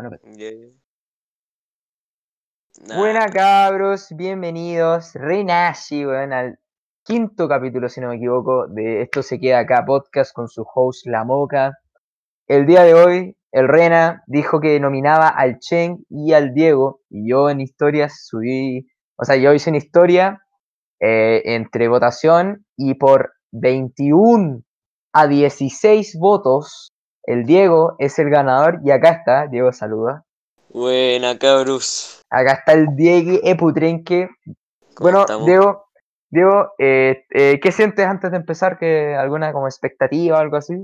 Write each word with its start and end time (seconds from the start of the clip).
Bueno, 0.00 0.16
Yeah. 0.34 0.72
Nah, 2.86 2.96
Buena 2.96 3.26
cabros, 3.26 4.08
bienvenidos, 4.16 5.12
Renashi, 5.12 6.06
weón, 6.06 6.32
al 6.32 6.58
quinto 7.04 7.46
capítulo, 7.46 7.90
si 7.90 8.00
no 8.00 8.08
me 8.08 8.16
equivoco, 8.16 8.66
de 8.68 9.02
Esto 9.02 9.22
se 9.22 9.38
queda 9.38 9.58
acá 9.58 9.84
podcast 9.84 10.32
con 10.32 10.48
su 10.48 10.64
host 10.74 11.06
La 11.06 11.24
Moca. 11.24 11.80
El 12.46 12.64
día 12.64 12.82
de 12.84 12.94
hoy, 12.94 13.36
el 13.52 13.68
Rena 13.68 14.24
dijo 14.26 14.58
que 14.58 14.80
nominaba 14.80 15.28
al 15.28 15.58
Chen 15.58 16.06
y 16.08 16.32
al 16.32 16.54
Diego, 16.54 17.02
y 17.10 17.28
yo 17.28 17.50
en 17.50 17.60
historias 17.60 18.24
subí, 18.26 18.88
o 19.16 19.24
sea, 19.26 19.36
yo 19.36 19.52
hice 19.52 19.68
una 19.68 19.78
historia 19.78 20.40
eh, 20.98 21.42
entre 21.44 21.88
votación 21.88 22.64
y 22.74 22.94
por 22.94 23.34
21 23.52 24.62
a 25.12 25.26
16 25.26 26.16
votos, 26.18 26.94
el 27.32 27.44
Diego 27.44 27.96
es 27.98 28.18
el 28.18 28.30
ganador, 28.30 28.80
y 28.84 28.90
acá 28.90 29.10
está, 29.10 29.46
Diego 29.46 29.72
saluda. 29.72 30.24
Buena, 30.68 31.38
cabros. 31.38 32.22
Acá 32.30 32.52
está 32.52 32.72
el 32.72 32.94
Diego 32.96 33.40
Eputrenque. 33.42 34.28
¿Cómo 34.44 34.54
Bueno, 35.00 35.20
estamos? 35.22 35.46
Diego, 35.46 35.84
Diego 36.30 36.72
eh, 36.78 37.24
eh, 37.30 37.58
¿qué 37.60 37.72
sientes 37.72 38.06
antes 38.06 38.30
de 38.30 38.36
empezar? 38.36 38.78
¿Que 38.78 39.14
¿Alguna 39.16 39.52
como 39.52 39.66
expectativa 39.66 40.36
o 40.36 40.40
algo 40.40 40.56
así? 40.56 40.74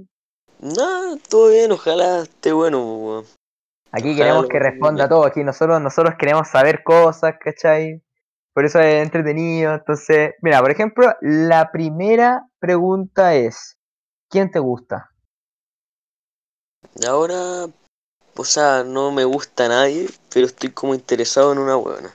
Nah, 0.59 1.17
todo 1.29 1.51
bien, 1.51 1.71
ojalá 1.71 2.23
esté 2.23 2.53
bueno. 2.53 3.23
Aquí 3.93 4.09
Ojalá 4.11 4.17
queremos 4.17 4.47
que 4.49 4.59
responda 4.59 5.05
bien. 5.05 5.09
todo. 5.09 5.25
Aquí 5.25 5.45
nosotros, 5.45 5.81
nosotros 5.81 6.15
queremos 6.19 6.49
saber 6.49 6.83
cosas, 6.83 7.35
¿cachai? 7.41 8.03
Por 8.53 8.65
eso 8.65 8.81
es 8.81 9.03
entretenido. 9.05 9.75
Entonces, 9.75 10.35
mira, 10.43 10.61
por 10.61 10.71
ejemplo, 10.71 11.15
la 11.21 11.71
primera 11.71 12.43
pregunta 12.59 13.35
es, 13.35 13.77
¿quién 14.31 14.51
te 14.51 14.59
gusta? 14.59 15.11
Y 16.95 17.07
ahora, 17.07 17.67
o 18.37 18.45
sea, 18.45 18.85
no 18.85 19.11
me 19.13 19.25
gusta 19.25 19.69
nadie, 19.69 20.09
pero 20.33 20.47
estoy 20.47 20.71
como 20.71 20.95
interesado 20.95 21.53
en 21.53 21.59
una 21.59 21.77
weona. 21.77 22.15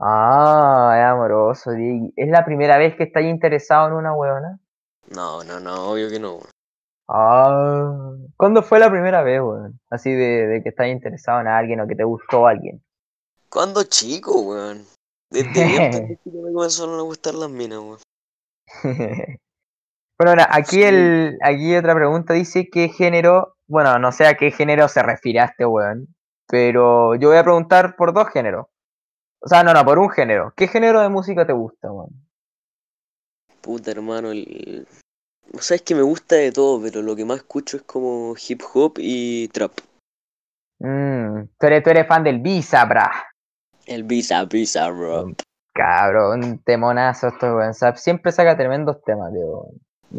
Ah, 0.00 0.94
es 0.98 1.04
amoroso. 1.04 1.70
¿Es 2.16 2.28
la 2.28 2.44
primera 2.44 2.78
vez 2.78 2.96
que 2.96 3.04
estás 3.04 3.24
interesado 3.24 3.88
en 3.88 3.94
una 3.94 4.12
huevona? 4.14 4.58
No, 5.08 5.44
no, 5.44 5.60
no, 5.60 5.90
obvio 5.92 6.08
que 6.10 6.18
no. 6.18 6.40
Ah, 7.08 8.12
¿cuándo 8.36 8.62
fue 8.62 8.78
la 8.78 8.90
primera 8.90 9.22
vez, 9.22 9.40
weón? 9.40 9.78
Así 9.90 10.10
de, 10.12 10.46
de 10.46 10.62
que 10.62 10.70
estás 10.70 10.88
interesado 10.88 11.40
en 11.40 11.48
alguien 11.48 11.80
o 11.80 11.86
que 11.86 11.94
te 11.94 12.04
gustó 12.04 12.46
alguien. 12.46 12.82
Cuando 13.48 13.84
chico, 13.84 14.40
weón. 14.40 14.84
Desde 15.30 15.64
bien 15.66 15.90
pendejo 15.90 16.20
me 16.42 16.52
comenzaron 16.52 16.98
a 16.98 17.02
gustar 17.02 17.34
las 17.34 17.50
minas, 17.50 17.78
weón. 17.78 17.98
Bueno, 20.16 20.30
ahora, 20.30 20.48
aquí, 20.48 20.76
Sí. 20.76 20.82
el, 20.84 21.38
aquí 21.42 21.74
otra 21.76 21.92
pregunta 21.92 22.34
dice 22.34 22.68
qué 22.70 22.88
género, 22.88 23.53
bueno, 23.66 23.98
no 23.98 24.12
sé 24.12 24.26
a 24.26 24.36
qué 24.36 24.50
género 24.50 24.88
se 24.88 25.02
refiere 25.02 25.40
a 25.40 25.46
este 25.46 25.64
weón, 25.64 26.08
pero 26.46 27.14
yo 27.14 27.28
voy 27.28 27.38
a 27.38 27.44
preguntar 27.44 27.96
por 27.96 28.12
dos 28.12 28.28
géneros. 28.28 28.66
O 29.40 29.48
sea, 29.48 29.62
no, 29.62 29.74
no, 29.74 29.84
por 29.84 29.98
un 29.98 30.10
género. 30.10 30.52
¿Qué 30.56 30.68
género 30.68 31.00
de 31.00 31.08
música 31.08 31.46
te 31.46 31.52
gusta, 31.52 31.90
weón? 31.90 32.10
Puta, 33.60 33.90
hermano, 33.90 34.30
el... 34.30 34.86
O 35.52 35.58
sea, 35.58 35.76
es 35.76 35.82
que 35.82 35.94
me 35.94 36.02
gusta 36.02 36.36
de 36.36 36.52
todo, 36.52 36.82
pero 36.82 37.02
lo 37.02 37.14
que 37.14 37.24
más 37.24 37.38
escucho 37.38 37.76
es 37.76 37.82
como 37.82 38.34
hip 38.36 38.62
hop 38.72 38.94
y 38.98 39.48
trap. 39.48 39.72
Mm, 40.80 41.44
tú, 41.58 41.66
eres, 41.66 41.82
tú 41.82 41.90
eres 41.90 42.06
fan 42.06 42.24
del 42.24 42.40
Visa, 42.40 42.84
bra. 42.84 43.10
El 43.86 44.04
Visa, 44.04 44.44
Visa, 44.46 44.90
bro. 44.90 45.32
Cabrón, 45.74 46.60
temonazo 46.64 47.28
esto, 47.28 47.56
weón. 47.56 47.70
O 47.70 47.74
sea, 47.74 47.96
siempre 47.96 48.32
saca 48.32 48.56
tremendos 48.56 49.02
temas, 49.02 49.32
tío. 49.32 49.66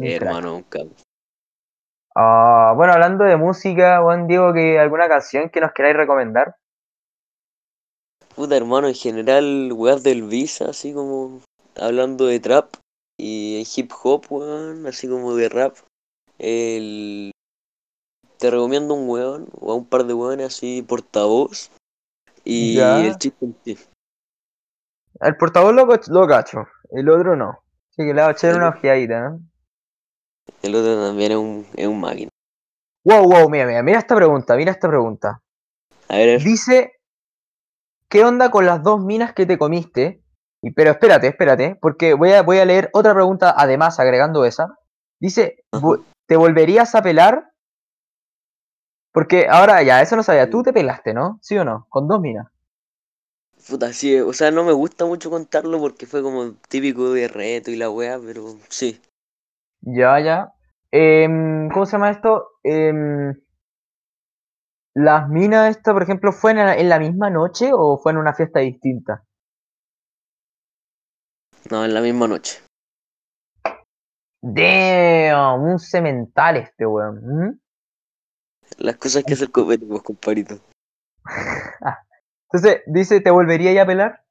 Hermano, 0.00 0.56
un 0.56 0.62
cabrón. 0.62 0.94
Ah, 2.18 2.72
bueno, 2.74 2.94
hablando 2.94 3.24
de 3.24 3.36
música, 3.36 4.00
Juan 4.00 4.26
Diego, 4.26 4.54
que 4.54 4.78
alguna 4.78 5.06
canción 5.06 5.50
que 5.50 5.60
nos 5.60 5.72
queráis 5.72 5.96
recomendar. 5.96 6.56
Puta, 8.34 8.56
hermano, 8.56 8.88
en 8.88 8.94
general, 8.94 9.70
weas 9.74 10.02
del 10.02 10.22
Visa, 10.22 10.70
así 10.70 10.94
como 10.94 11.42
hablando 11.78 12.24
de 12.24 12.40
trap 12.40 12.70
y 13.18 13.64
hip 13.76 13.92
hop, 14.02 14.24
weón, 14.30 14.86
así 14.86 15.08
como 15.08 15.34
de 15.34 15.50
rap. 15.50 15.76
El... 16.38 17.32
Te 18.38 18.50
recomiendo 18.50 18.94
un 18.94 19.08
weón 19.10 19.48
o 19.60 19.72
a 19.72 19.74
un 19.74 19.86
par 19.86 20.04
de 20.04 20.14
weones 20.14 20.46
así, 20.46 20.82
portavoz. 20.82 21.70
Y 22.44 22.76
Ya. 22.76 22.98
el 23.04 23.16
chiste 23.18 23.44
en 23.44 23.56
sí. 23.62 23.78
El 25.20 25.36
portavoz 25.36 25.74
lo, 25.74 25.86
lo 25.86 26.26
cacho, 26.26 26.66
el 26.92 27.10
otro 27.10 27.36
no. 27.36 27.62
Así 27.90 28.06
que 28.06 28.14
le 28.14 28.22
voy 28.22 28.22
a 28.22 28.30
echar 28.30 28.56
una 28.56 28.68
ojeadita, 28.70 29.20
¿no? 29.20 29.40
El 30.62 30.74
otro 30.74 31.06
también 31.06 31.32
es 31.32 31.38
un, 31.38 31.66
es 31.76 31.86
un 31.86 32.00
máquina. 32.00 32.30
Wow, 33.04 33.24
wow, 33.30 33.48
mira, 33.48 33.66
mira, 33.66 33.82
mira 33.82 33.98
esta 33.98 34.16
pregunta, 34.16 34.56
mira 34.56 34.72
esta 34.72 34.88
pregunta. 34.88 35.40
A 36.08 36.16
ver, 36.16 36.42
Dice, 36.42 36.92
¿qué 38.08 38.24
onda 38.24 38.50
con 38.50 38.66
las 38.66 38.82
dos 38.82 39.00
minas 39.04 39.32
que 39.32 39.46
te 39.46 39.58
comiste? 39.58 40.22
Y, 40.62 40.72
pero 40.72 40.90
espérate, 40.90 41.28
espérate, 41.28 41.76
porque 41.80 42.14
voy 42.14 42.32
a, 42.32 42.42
voy 42.42 42.58
a 42.58 42.64
leer 42.64 42.90
otra 42.92 43.14
pregunta 43.14 43.54
además 43.56 44.00
agregando 44.00 44.44
esa. 44.44 44.78
Dice, 45.20 45.64
Ajá. 45.72 45.84
"Vo- 45.84 46.04
¿te 46.26 46.36
volverías 46.36 46.94
a 46.94 47.02
pelar? 47.02 47.52
Porque 49.12 49.48
ahora 49.50 49.82
ya, 49.82 50.00
eso 50.00 50.14
no 50.14 50.22
sabía, 50.22 50.48
tú 50.48 50.62
te 50.62 50.72
pelaste, 50.72 51.12
¿no? 51.12 51.38
¿Sí 51.42 51.58
o 51.58 51.64
no? 51.64 51.86
Con 51.88 52.06
dos 52.06 52.20
minas. 52.20 52.46
puta, 53.68 53.92
sí, 53.92 54.18
o 54.20 54.32
sea, 54.32 54.50
no 54.50 54.64
me 54.64 54.72
gusta 54.72 55.04
mucho 55.04 55.28
contarlo 55.30 55.78
porque 55.78 56.06
fue 56.06 56.22
como 56.22 56.52
típico 56.68 57.12
de 57.12 57.28
reto 57.28 57.70
y 57.70 57.76
la 57.76 57.90
wea, 57.90 58.18
pero 58.18 58.56
sí. 58.68 59.00
Ya, 59.86 60.18
ya. 60.18 60.52
Em, 60.90 61.70
¿cómo 61.70 61.86
se 61.86 61.92
llama 61.92 62.10
esto? 62.10 62.48
Em, 62.64 63.32
¿las 64.94 65.28
minas 65.28 65.76
esta, 65.76 65.92
por 65.92 66.02
ejemplo, 66.02 66.32
fue 66.32 66.50
en 66.50 66.56
la, 66.56 66.76
en 66.76 66.88
la 66.88 66.98
misma 66.98 67.30
noche 67.30 67.70
o 67.72 67.96
fue 67.96 68.10
en 68.10 68.18
una 68.18 68.34
fiesta 68.34 68.60
distinta? 68.60 69.24
No, 71.70 71.84
en 71.84 71.94
la 71.94 72.00
misma 72.00 72.26
noche. 72.26 72.60
Damn, 74.42 75.62
un 75.62 75.78
cemental 75.78 76.56
este 76.56 76.84
weón. 76.84 77.20
¿mm? 77.22 77.60
Las 78.78 78.96
cosas 78.96 79.22
que 79.24 79.34
hace 79.34 79.44
el 79.44 79.52
copete, 79.52 79.86
compadrito. 80.02 80.58
Entonces, 82.50 82.82
dice, 82.86 83.20
¿te 83.20 83.30
volvería 83.30 83.72
ya 83.72 83.82
a 83.82 83.86
pelar? 83.86 84.24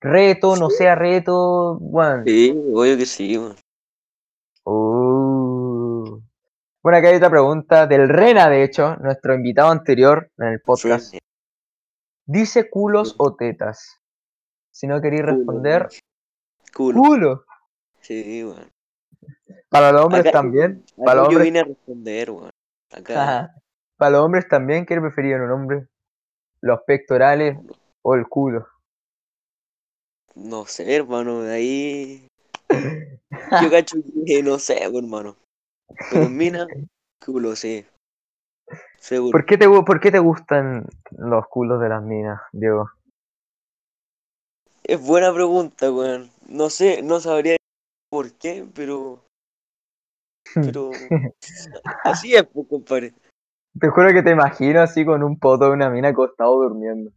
Reto, 0.00 0.56
no 0.56 0.68
sea 0.70 0.94
reto, 0.96 1.78
weón. 1.78 2.24
Sí, 2.24 2.50
obvio 2.74 2.96
que 2.96 3.06
sí, 3.06 3.38
weón. 3.38 3.56
Uh. 4.66 6.20
Bueno, 6.82 6.98
acá 6.98 7.08
hay 7.08 7.16
otra 7.16 7.30
pregunta 7.30 7.86
del 7.86 8.08
Rena, 8.08 8.48
de 8.48 8.62
hecho, 8.64 8.96
nuestro 8.96 9.34
invitado 9.34 9.70
anterior 9.70 10.30
en 10.38 10.48
el 10.48 10.60
podcast. 10.60 11.14
Dice 12.24 12.68
culos 12.68 13.14
o 13.18 13.34
tetas. 13.36 14.00
Si 14.72 14.86
no 14.86 15.00
queréis 15.00 15.22
responder, 15.24 15.88
Culo. 16.74 17.00
culo. 17.00 17.44
Sí, 18.00 18.44
weón. 18.44 18.70
Para 19.68 19.92
los 19.92 20.04
hombres 20.04 20.20
Acá- 20.22 20.32
también. 20.32 20.84
Para 20.96 21.22
los 21.22 21.32
yo 21.32 21.38
vine 21.40 21.60
a 21.60 21.64
responder. 21.64 22.32
Acá. 22.90 23.22
Ajá. 23.22 23.54
Para 23.96 24.10
los 24.10 24.20
hombres 24.26 24.46
también, 24.48 24.84
¿qué 24.84 25.00
preferir 25.00 25.34
en 25.34 25.42
un 25.42 25.52
hombre? 25.52 25.86
¿Los 26.60 26.80
pectorales 26.86 27.56
o 28.02 28.14
el 28.14 28.26
culo? 28.28 28.66
No 30.34 30.66
sé, 30.66 30.96
hermano, 30.96 31.40
de 31.40 31.54
ahí. 31.54 32.28
Yo 33.62 33.70
cacho 33.70 33.96
que 34.26 34.42
no 34.42 34.58
sé, 34.58 34.82
hermano. 34.82 35.36
Pero 36.10 36.28
mina, 36.28 36.66
culo, 37.24 37.56
sí. 37.56 37.84
Seguro. 38.98 39.32
¿Por 39.32 39.46
qué, 39.46 39.56
te, 39.56 39.68
¿Por 39.68 40.00
qué 40.00 40.10
te 40.10 40.18
gustan 40.18 40.86
los 41.10 41.46
culos 41.48 41.80
de 41.80 41.88
las 41.88 42.02
minas, 42.02 42.40
Diego? 42.52 42.90
Es 44.82 45.00
buena 45.00 45.32
pregunta, 45.32 45.92
weón. 45.92 46.30
No 46.48 46.70
sé, 46.70 47.02
no 47.02 47.20
sabría 47.20 47.56
por 48.10 48.32
qué, 48.32 48.66
pero. 48.74 49.24
Pero. 50.54 50.90
Así 52.04 52.34
es, 52.34 52.44
pues, 52.44 52.66
compadre. 52.68 53.12
Te 53.78 53.88
juro 53.88 54.12
que 54.12 54.22
te 54.22 54.30
imagino 54.30 54.80
así 54.80 55.04
con 55.04 55.22
un 55.22 55.38
poto 55.38 55.66
de 55.66 55.72
una 55.72 55.90
mina 55.90 56.08
acostado 56.08 56.62
durmiendo. 56.62 57.10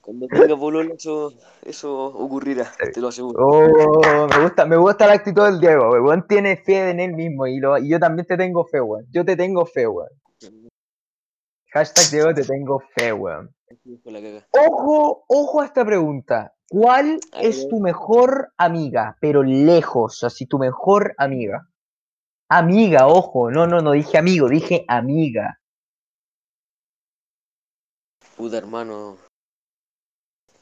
Cuando 0.00 0.26
tenga 0.28 0.56
pololo, 0.56 0.94
eso, 0.94 1.32
eso 1.62 2.06
ocurrirá, 2.06 2.72
te 2.92 3.00
lo 3.00 3.08
aseguro. 3.08 3.38
Oh, 3.38 4.26
me 4.28 4.42
gusta, 4.42 4.66
me 4.66 4.76
gusta 4.76 5.06
la 5.06 5.14
actitud 5.14 5.44
del 5.44 5.60
Diego, 5.60 5.90
weón. 5.90 6.26
Tiene 6.26 6.56
fe 6.56 6.90
en 6.90 7.00
él 7.00 7.12
mismo 7.12 7.46
y, 7.46 7.58
lo, 7.58 7.78
y 7.78 7.90
yo 7.90 8.00
también 8.00 8.26
te 8.26 8.36
tengo 8.36 8.64
fe, 8.64 8.80
weón. 8.80 9.06
Yo 9.10 9.24
te 9.24 9.36
tengo 9.36 9.66
fe, 9.66 9.86
weón. 9.86 10.08
Hashtag 11.72 12.10
Diego 12.10 12.34
te 12.34 12.44
tengo 12.44 12.82
fe, 12.94 13.12
weón. 13.12 13.54
Ojo, 14.50 15.24
ojo 15.28 15.60
a 15.60 15.66
esta 15.66 15.84
pregunta. 15.84 16.54
¿Cuál 16.68 17.20
es 17.32 17.68
tu 17.68 17.80
mejor 17.80 18.52
amiga? 18.56 19.16
Pero 19.20 19.42
lejos, 19.42 20.24
así 20.24 20.46
tu 20.46 20.58
mejor 20.58 21.14
amiga. 21.18 21.68
Amiga, 22.48 23.06
ojo, 23.06 23.50
no, 23.50 23.66
no, 23.66 23.80
no 23.80 23.92
dije 23.92 24.18
amigo, 24.18 24.48
dije 24.48 24.84
amiga. 24.88 25.60
Puta, 28.36 28.56
hermano. 28.56 29.29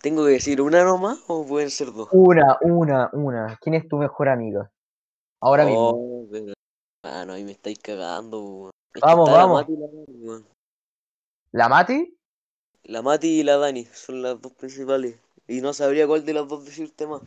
¿Tengo 0.08 0.24
que 0.24 0.30
decir 0.32 0.62
una 0.62 0.82
nomás 0.84 1.22
o 1.26 1.46
pueden 1.46 1.68
ser 1.68 1.92
dos? 1.92 2.08
Una, 2.12 2.56
una, 2.62 3.10
una. 3.12 3.58
¿Quién 3.60 3.74
es 3.74 3.86
tu 3.86 3.98
mejor 3.98 4.30
amiga? 4.30 4.70
Ahora 5.38 5.66
mismo. 5.66 5.90
Oh, 5.90 6.26
pero- 6.32 6.54
Mano, 7.04 7.34
ahí 7.34 7.44
me 7.44 7.52
estáis 7.52 7.78
cagando. 7.78 8.70
Es 8.94 9.02
Vamos, 9.02 9.28
la 9.28 9.36
vamos. 9.36 9.60
Mati 9.60 9.72
la 9.76 9.86
Mari, 9.86 10.18
weón. 10.18 10.46
¿La 11.52 11.68
Mati? 11.68 12.18
La 12.84 13.02
Mati 13.02 13.40
y 13.40 13.42
la 13.42 13.58
Dani 13.58 13.84
son 13.84 14.22
las 14.22 14.40
dos 14.40 14.52
principales. 14.54 15.20
Y 15.46 15.60
no 15.60 15.74
sabría 15.74 16.06
cuál 16.06 16.24
de 16.24 16.32
las 16.32 16.48
dos 16.48 16.64
decirte 16.64 17.06
más. 17.06 17.20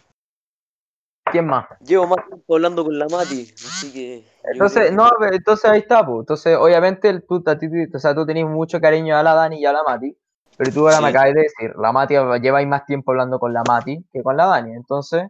¿Quién 1.31 1.45
más? 1.45 1.67
Llevo 1.81 2.07
más 2.07 2.25
tiempo 2.25 2.55
hablando 2.55 2.83
con 2.83 2.97
la 2.97 3.05
Mati, 3.09 3.43
así 3.63 3.93
que. 3.93 4.25
Entonces, 4.43 4.91
no, 4.91 5.07
entonces 5.31 5.65
ahí 5.69 5.81
está, 5.81 6.03
pues. 6.03 6.21
Entonces, 6.21 6.57
obviamente, 6.57 7.19
tú, 7.21 7.43
o 7.45 7.99
sea, 7.99 8.15
tú 8.15 8.25
tenés 8.25 8.47
mucho 8.47 8.81
cariño 8.81 9.15
a 9.15 9.21
la 9.21 9.35
Dani 9.35 9.59
y 9.59 9.65
a 9.67 9.71
la 9.71 9.83
Mati, 9.83 10.17
pero 10.61 10.73
tú 10.75 10.87
ahora 10.87 11.01
me 11.01 11.07
acabas 11.07 11.33
de 11.33 11.41
decir, 11.41 11.73
la 11.75 11.91
Mati 11.91 12.13
lleváis 12.39 12.67
más 12.67 12.85
tiempo 12.85 13.09
hablando 13.09 13.39
con 13.39 13.51
la 13.51 13.63
Mati 13.67 14.05
que 14.13 14.21
con 14.21 14.37
la 14.37 14.45
Dani. 14.45 14.73
Entonces, 14.75 15.27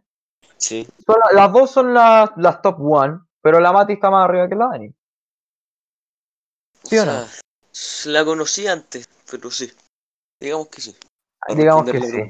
Sí. 0.57 0.85
son 1.05 1.15
las 1.31 1.53
dos 1.53 1.71
son 1.71 1.93
las, 1.93 2.31
las 2.35 2.61
top 2.61 2.75
one, 2.81 3.19
pero 3.41 3.61
la 3.61 3.71
Mati 3.71 3.93
está 3.93 4.09
más 4.09 4.25
arriba 4.25 4.49
que 4.49 4.55
la 4.55 4.67
Dani. 4.67 4.93
¿Sí 6.83 6.97
o 6.97 7.05
no? 7.05 7.13
sea, 7.71 8.11
La 8.11 8.25
conocí 8.25 8.67
antes, 8.67 9.07
pero 9.31 9.49
sí. 9.49 9.71
Digamos 10.41 10.67
que 10.67 10.81
sí. 10.81 10.97
Para 11.39 11.57
Digamos 11.57 11.89
que 11.89 12.01
sí. 12.01 12.23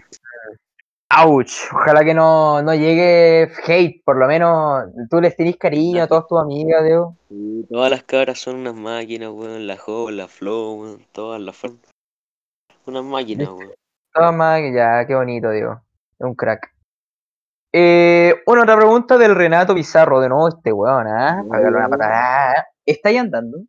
Ouch, 1.23 1.73
ojalá 1.73 2.05
que 2.05 2.13
no, 2.13 2.61
no 2.61 2.75
llegue 2.75 3.51
hate, 3.65 4.03
por 4.05 4.15
lo 4.17 4.27
menos 4.27 4.85
tú 5.09 5.19
les 5.19 5.35
tenés 5.35 5.57
cariño 5.57 6.03
a 6.03 6.07
todas 6.07 6.27
tus 6.27 6.39
amigas, 6.39 6.83
Diego. 6.83 7.17
Sí, 7.29 7.65
todas 7.67 7.89
las 7.89 8.03
cabras 8.03 8.39
son 8.39 8.57
unas 8.57 8.75
máquinas, 8.75 9.31
weón. 9.31 9.65
La 9.65 9.75
Jo, 9.75 10.11
la 10.11 10.27
Flow, 10.27 10.75
weón. 10.83 11.05
Todas 11.11 11.41
las 11.41 11.57
fan. 11.57 11.79
Weón. 12.91 13.73
Todas 14.13 14.35
más 14.35 14.59
que 14.59 14.73
ya, 14.73 15.05
qué 15.05 15.15
bonito, 15.15 15.51
Diego. 15.51 15.81
Es 16.19 16.25
un 16.25 16.35
crack. 16.35 16.73
Eh, 17.73 18.35
una 18.47 18.63
otra 18.63 18.75
pregunta 18.75 19.17
del 19.17 19.33
Renato 19.33 19.73
Pizarro, 19.73 20.19
de 20.19 20.27
nuevo 20.27 20.49
este 20.49 20.73
weón, 20.73 21.07
¿ah? 21.07 21.41
Una 21.45 21.87
patada. 21.87 22.67
¿Estáis 22.85 23.19
andando? 23.19 23.59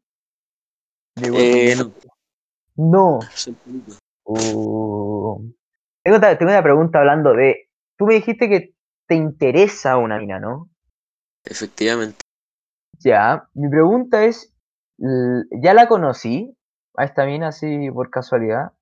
Eh, 1.16 1.76
no. 2.76 3.20
película. 3.64 3.98
Uh. 4.24 5.52
Tengo, 6.02 6.20
tengo 6.20 6.50
una 6.50 6.62
pregunta 6.62 6.98
hablando 6.98 7.34
de. 7.34 7.68
Tú 7.96 8.06
me 8.06 8.14
dijiste 8.14 8.48
que 8.48 8.74
te 9.06 9.14
interesa 9.14 9.96
una 9.96 10.18
mina, 10.18 10.40
¿no? 10.40 10.68
Efectivamente. 11.44 12.18
Ya. 12.98 13.48
Mi 13.54 13.68
pregunta 13.68 14.24
es: 14.24 14.52
¿ya 14.98 15.74
la 15.74 15.86
conocí? 15.86 16.56
A 16.94 17.04
esta 17.04 17.24
mina 17.24 17.48
así 17.48 17.90
por 17.90 18.10
casualidad. 18.10 18.72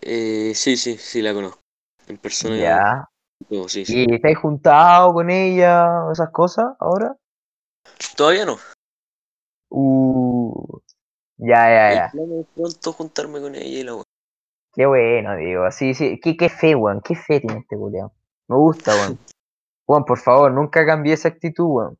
Eh, 0.00 0.52
sí, 0.54 0.76
sí, 0.76 0.96
sí 0.98 1.22
la 1.22 1.32
conozco. 1.32 1.60
En 2.06 2.18
persona. 2.18 2.56
Ya. 2.56 3.08
sí, 3.68 3.84
sí. 3.84 4.06
¿Y 4.08 4.14
estáis 4.14 4.38
juntado 4.38 5.12
con 5.14 5.30
ella? 5.30 5.88
Esas 6.12 6.30
cosas 6.30 6.66
ahora. 6.78 7.16
Todavía 8.16 8.44
no. 8.44 8.58
Uh. 9.70 10.80
Ya, 11.36 11.68
ya, 11.68 11.94
ya. 11.94 12.12
pronto 12.54 12.92
juntarme 12.92 13.40
con 13.40 13.54
ella 13.54 13.80
y 13.80 13.82
la 13.82 13.94
weón. 13.94 14.04
Qué 14.74 14.86
bueno, 14.86 15.36
digo. 15.36 15.70
Sí, 15.70 15.94
sí. 15.94 16.20
Qué, 16.22 16.36
qué 16.36 16.48
fe, 16.48 16.74
weón. 16.74 17.00
Qué 17.00 17.14
fe 17.14 17.40
tiene 17.40 17.60
este 17.60 17.76
culiao. 17.76 18.12
Me 18.48 18.56
gusta, 18.56 18.94
weón. 18.94 19.18
Juan, 19.86 20.04
por 20.04 20.18
favor, 20.18 20.50
nunca 20.52 20.86
cambié 20.86 21.14
esa 21.14 21.28
actitud, 21.28 21.66
weón. 21.66 21.98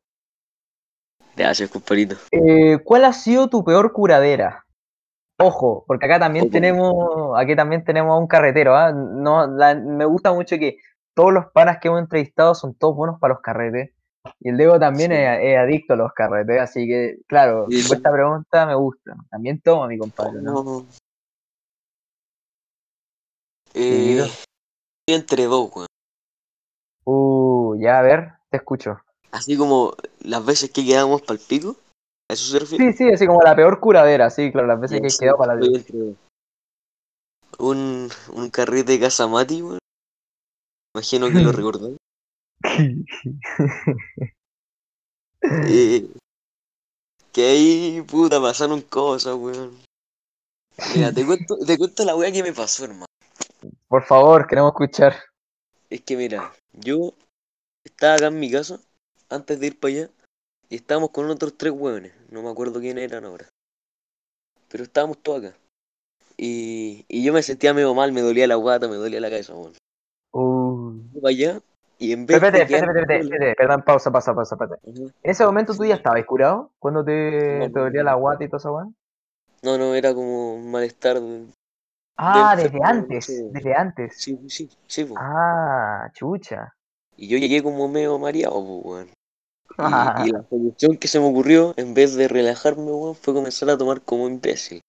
Gracias, 1.35 1.69
compadrito. 1.69 2.15
Eh, 2.31 2.79
¿Cuál 2.83 3.05
ha 3.05 3.13
sido 3.13 3.49
tu 3.49 3.63
peor 3.63 3.91
curadera? 3.91 4.64
Ojo, 5.37 5.83
porque 5.85 6.05
acá 6.05 6.19
también 6.19 6.45
Ojo. 6.45 6.51
tenemos, 6.53 6.93
aquí 7.37 7.55
también 7.55 7.83
tenemos 7.83 8.13
a 8.13 8.17
un 8.19 8.27
carretero, 8.27 8.75
¿ah? 8.75 8.91
No, 8.93 9.47
la- 9.47 9.75
me 9.75 10.05
gusta 10.05 10.31
mucho 10.33 10.57
que 10.57 10.77
todos 11.13 11.33
los 11.33 11.45
panas 11.53 11.79
que 11.79 11.89
hemos 11.89 11.99
entrevistado 12.01 12.55
son 12.55 12.73
todos 12.75 12.95
buenos 12.95 13.19
para 13.19 13.33
los 13.33 13.41
carretes. 13.41 13.91
Y 14.39 14.49
el 14.49 14.57
Diego 14.57 14.79
también 14.79 15.11
Sí. 15.11 15.17
es, 15.17 15.39
es 15.43 15.57
adicto 15.57 15.93
a 15.93 15.97
los 15.97 16.11
carretes, 16.13 16.59
así 16.61 16.87
que, 16.87 17.17
claro, 17.27 17.67
Sí, 17.69 17.79
esta 17.79 18.11
pregunta 18.11 18.65
me 18.65 18.75
gusta. 18.75 19.13
También 19.29 19.59
toma, 19.61 19.87
mi 19.87 19.97
compadre, 19.97 20.41
¿no? 20.41 20.63
No. 20.63 20.85
Eh, 23.73 24.25
entre 25.07 25.43
dos, 25.45 25.69
weón. 25.75 25.87
Uh, 27.03 27.75
ya, 27.79 27.99
a 27.99 28.01
ver, 28.01 28.31
te 28.49 28.57
escucho. 28.57 28.99
Así 29.31 29.57
como 29.57 29.93
las 30.21 30.45
veces 30.45 30.71
que 30.71 30.85
quedamos 30.85 31.21
para 31.21 31.33
el 31.33 31.45
pico. 31.45 31.75
¿A 32.29 32.33
eso 32.33 32.51
se 32.51 32.59
refiere? 32.59 32.91
Sí, 32.91 32.97
sí, 32.97 33.09
así 33.11 33.27
como 33.27 33.41
la 33.41 33.55
peor 33.55 33.79
curadera, 33.79 34.29
sí, 34.29 34.51
claro, 34.51 34.67
las 34.67 34.79
veces 34.79 35.01
que 35.01 35.07
he 35.07 35.17
quedado 35.19 35.37
para 35.37 35.55
la 35.55 35.61
dos. 35.61 35.85
Un, 37.59 38.09
un 38.33 38.49
carrete 38.49 38.93
de 38.93 38.99
casa 38.99 39.27
Mati, 39.27 39.61
weón. 39.61 39.79
Imagino 40.95 41.27
que 41.27 41.41
lo 41.41 41.51
recordáis. 41.51 41.97
Eh, 45.67 46.09
que 47.31 47.45
ahí, 47.45 48.01
puta, 48.01 48.41
pasaron 48.41 48.81
cosas, 48.81 49.35
weón. 49.35 49.77
Mira, 50.95 51.13
te 51.13 51.25
cuento, 51.25 51.57
te 51.57 51.77
cuento 51.77 52.03
la 52.03 52.15
weá 52.15 52.31
que 52.31 52.41
me 52.41 52.51
pasó, 52.51 52.85
hermano. 52.85 53.05
Por 53.87 54.03
favor, 54.03 54.47
queremos 54.47 54.71
escuchar. 54.71 55.15
Es 55.89 56.01
que 56.01 56.17
mira, 56.17 56.51
yo 56.73 57.13
estaba 57.83 58.15
acá 58.15 58.27
en 58.27 58.39
mi 58.39 58.49
casa 58.51 58.79
antes 59.29 59.59
de 59.59 59.67
ir 59.67 59.79
para 59.79 59.93
allá 59.93 60.09
y 60.69 60.75
estábamos 60.75 61.11
con 61.11 61.29
otros 61.29 61.57
tres 61.57 61.73
hueones, 61.73 62.13
no 62.29 62.41
me 62.41 62.49
acuerdo 62.49 62.79
quién 62.79 62.97
eran 62.97 63.25
ahora. 63.25 63.47
Pero 64.69 64.83
estábamos 64.83 65.17
todos 65.19 65.45
acá. 65.45 65.57
Y, 66.37 67.05
y 67.07 67.23
yo 67.23 67.31
me 67.31 67.41
sentía 67.43 67.73
medio 67.73 67.93
mal, 67.93 68.11
me 68.11 68.21
dolía 68.21 68.47
la 68.47 68.55
guata, 68.55 68.87
me 68.87 68.95
dolía 68.95 69.21
la 69.21 69.29
cabeza, 69.29 69.53
weón. 69.53 69.73
Uh. 70.33 70.99
Allá 71.25 71.61
y 71.97 72.11
en 72.11 72.25
vez 72.25 72.35
Espérate, 72.35 72.57
de 72.57 72.63
espérate, 72.63 73.19
espérate, 73.19 73.55
perdón, 73.55 73.83
pausa, 73.83 74.11
pausa, 74.11 74.33
pausa, 74.35 74.55
espérate. 74.55 74.81
En 74.85 75.13
ese 75.23 75.45
momento 75.45 75.73
tú 75.73 75.85
ya 75.85 75.95
estabas 75.95 76.25
curado, 76.25 76.71
cuando 76.77 77.05
te, 77.05 77.59
No, 77.59 77.71
te 77.71 77.79
dolía 77.79 78.03
la 78.03 78.15
guata 78.15 78.43
y 78.43 78.47
todo 78.47 78.57
eso, 78.57 78.73
weón. 78.73 78.95
No, 79.63 79.77
no, 79.77 79.95
era 79.95 80.13
como 80.13 80.55
un 80.55 80.69
malestar. 80.71 81.21
de- 81.21 81.47
Ah, 82.17 82.55
desde 82.55 82.79
antes, 82.83 83.27
desde 83.51 83.73
antes. 83.73 84.17
Sí, 84.17 84.39
sí, 84.47 84.69
sí, 84.87 85.05
po. 85.05 85.15
Ah, 85.17 86.09
chucha. 86.13 86.73
Y 87.17 87.27
yo 87.27 87.37
llegué 87.37 87.63
como 87.63 87.87
medio 87.87 88.17
mareado, 88.19 88.53
po, 88.55 88.77
weón. 88.79 89.09
Y, 89.77 90.27
y 90.27 90.31
la 90.31 90.43
solución 90.49 90.97
que 90.97 91.07
se 91.07 91.19
me 91.19 91.27
ocurrió, 91.27 91.73
en 91.77 91.93
vez 91.93 92.15
de 92.15 92.27
relajarme, 92.27 92.91
weón, 92.91 93.15
fue 93.15 93.33
comenzar 93.33 93.69
a 93.69 93.77
tomar 93.77 94.01
como 94.01 94.27
imbécil. 94.27 94.81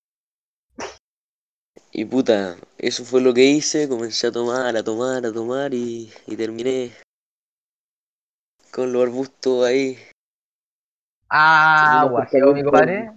Y 1.93 2.05
puta, 2.05 2.57
eso 2.79 3.05
fue 3.05 3.21
lo 3.21 3.33
que 3.33 3.45
hice, 3.45 3.89
comencé 3.89 4.27
a 4.27 4.33
tomar, 4.33 4.77
a 4.77 4.85
tomar, 4.85 5.25
a 5.25 5.33
tomar 5.33 5.73
y, 5.73 6.13
y 6.27 6.37
terminé 6.37 6.93
con 8.71 8.93
los 8.93 9.03
arbustos 9.03 9.65
ahí. 9.65 9.97
Ah, 11.31 12.07
guajeo, 12.11 12.53
mi 12.53 12.63
compadre. 12.63 13.13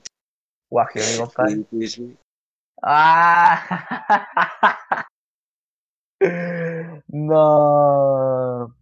Guajeo, 0.70 1.04
mi 1.12 1.18
compadre. 1.18 1.56
Sí, 1.56 1.66
sí, 1.72 1.88
sí. 1.88 2.18
Ah. 2.82 5.06
No. 7.12 8.79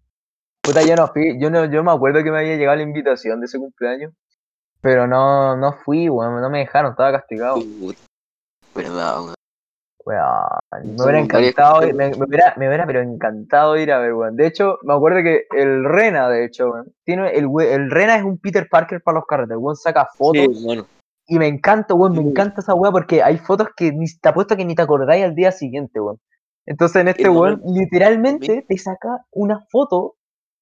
Puta, 0.67 0.81
yo 0.83 0.97
no 0.97 1.07
fui, 1.07 1.39
yo 1.39 1.49
no, 1.49 1.63
yo 1.63 1.81
me 1.81 1.93
acuerdo 1.93 2.21
que 2.21 2.29
me 2.29 2.39
había 2.39 2.57
llegado 2.57 2.75
la 2.75 2.83
invitación 2.83 3.39
de 3.39 3.45
ese 3.45 3.57
cumpleaños, 3.57 4.11
pero 4.81 5.07
no, 5.07 5.55
no 5.55 5.71
fui, 5.71 6.09
weón, 6.09 6.41
no 6.41 6.49
me 6.49 6.59
dejaron, 6.59 6.91
estaba 6.91 7.13
castigado. 7.13 7.55
Puta, 7.79 7.97
Verdad, 8.75 9.21
weón. 9.21 9.33
Weón, 10.05 10.97
me 10.97 11.03
hubiera 11.03 11.19
encantado, 11.21 11.81
me, 11.83 11.93
me 11.93 12.15
hubiera, 12.17 12.53
me 12.57 12.67
hubiera 12.67 12.85
pero 12.85 12.99
encantado 12.99 13.77
ir 13.77 13.93
a 13.93 13.99
ver, 13.99 14.13
weón. 14.13 14.35
De 14.35 14.45
hecho, 14.45 14.77
me 14.83 14.93
acuerdo 14.93 15.23
que 15.23 15.45
el 15.51 15.85
Rena, 15.85 16.27
de 16.27 16.43
hecho, 16.43 16.69
weón, 16.71 16.93
tiene 17.05 17.29
el, 17.29 17.47
el 17.61 17.89
Rena 17.89 18.17
es 18.17 18.25
un 18.25 18.37
Peter 18.37 18.67
Parker 18.69 19.01
para 19.01 19.19
los 19.19 19.25
carretes, 19.25 19.55
weón, 19.57 19.77
saca 19.77 20.09
fotos 20.17 20.47
Sí, 20.53 20.65
bueno. 20.65 20.85
y 21.27 21.39
me 21.39 21.47
encanta, 21.47 21.93
weón, 21.93 22.11
me 22.11 22.29
encanta 22.29 22.59
esa 22.59 22.73
weá 22.73 22.91
porque 22.91 23.23
hay 23.23 23.37
fotos 23.37 23.69
que 23.73 23.93
ni 23.93 24.05
te 24.21 24.27
apuesto 24.27 24.57
que 24.57 24.65
ni 24.65 24.75
te 24.75 24.81
acordáis 24.81 25.23
al 25.23 25.33
día 25.33 25.53
siguiente, 25.53 26.01
weón. 26.01 26.19
Entonces 26.65 26.97
en 26.97 27.07
este 27.07 27.23
Es 27.23 27.29
weón 27.29 27.61
literalmente 27.65 28.65
te 28.67 28.77
saca 28.77 29.23
una 29.31 29.65
foto 29.71 30.15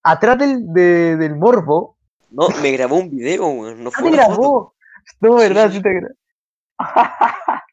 atrás 0.06 0.38
del, 0.38 0.72
de- 0.74 1.18
del 1.18 1.36
morbo. 1.36 1.98
No, 2.30 2.48
me 2.62 2.72
grabó 2.72 2.98
un 2.98 3.10
video, 3.10 3.46
weón. 3.48 3.84
No 3.84 3.90
¡Ah, 3.90 4.00
fue 4.00 4.10
te 4.12 4.16
una 4.16 4.26
foto. 4.28 4.40
grabó! 4.42 4.76
No, 5.22 5.38
Sí, 5.40 5.48
verdad, 5.48 5.70
sí, 5.70 5.78
sí 5.78 5.82
te 5.84 5.94
grabó. 5.94 6.16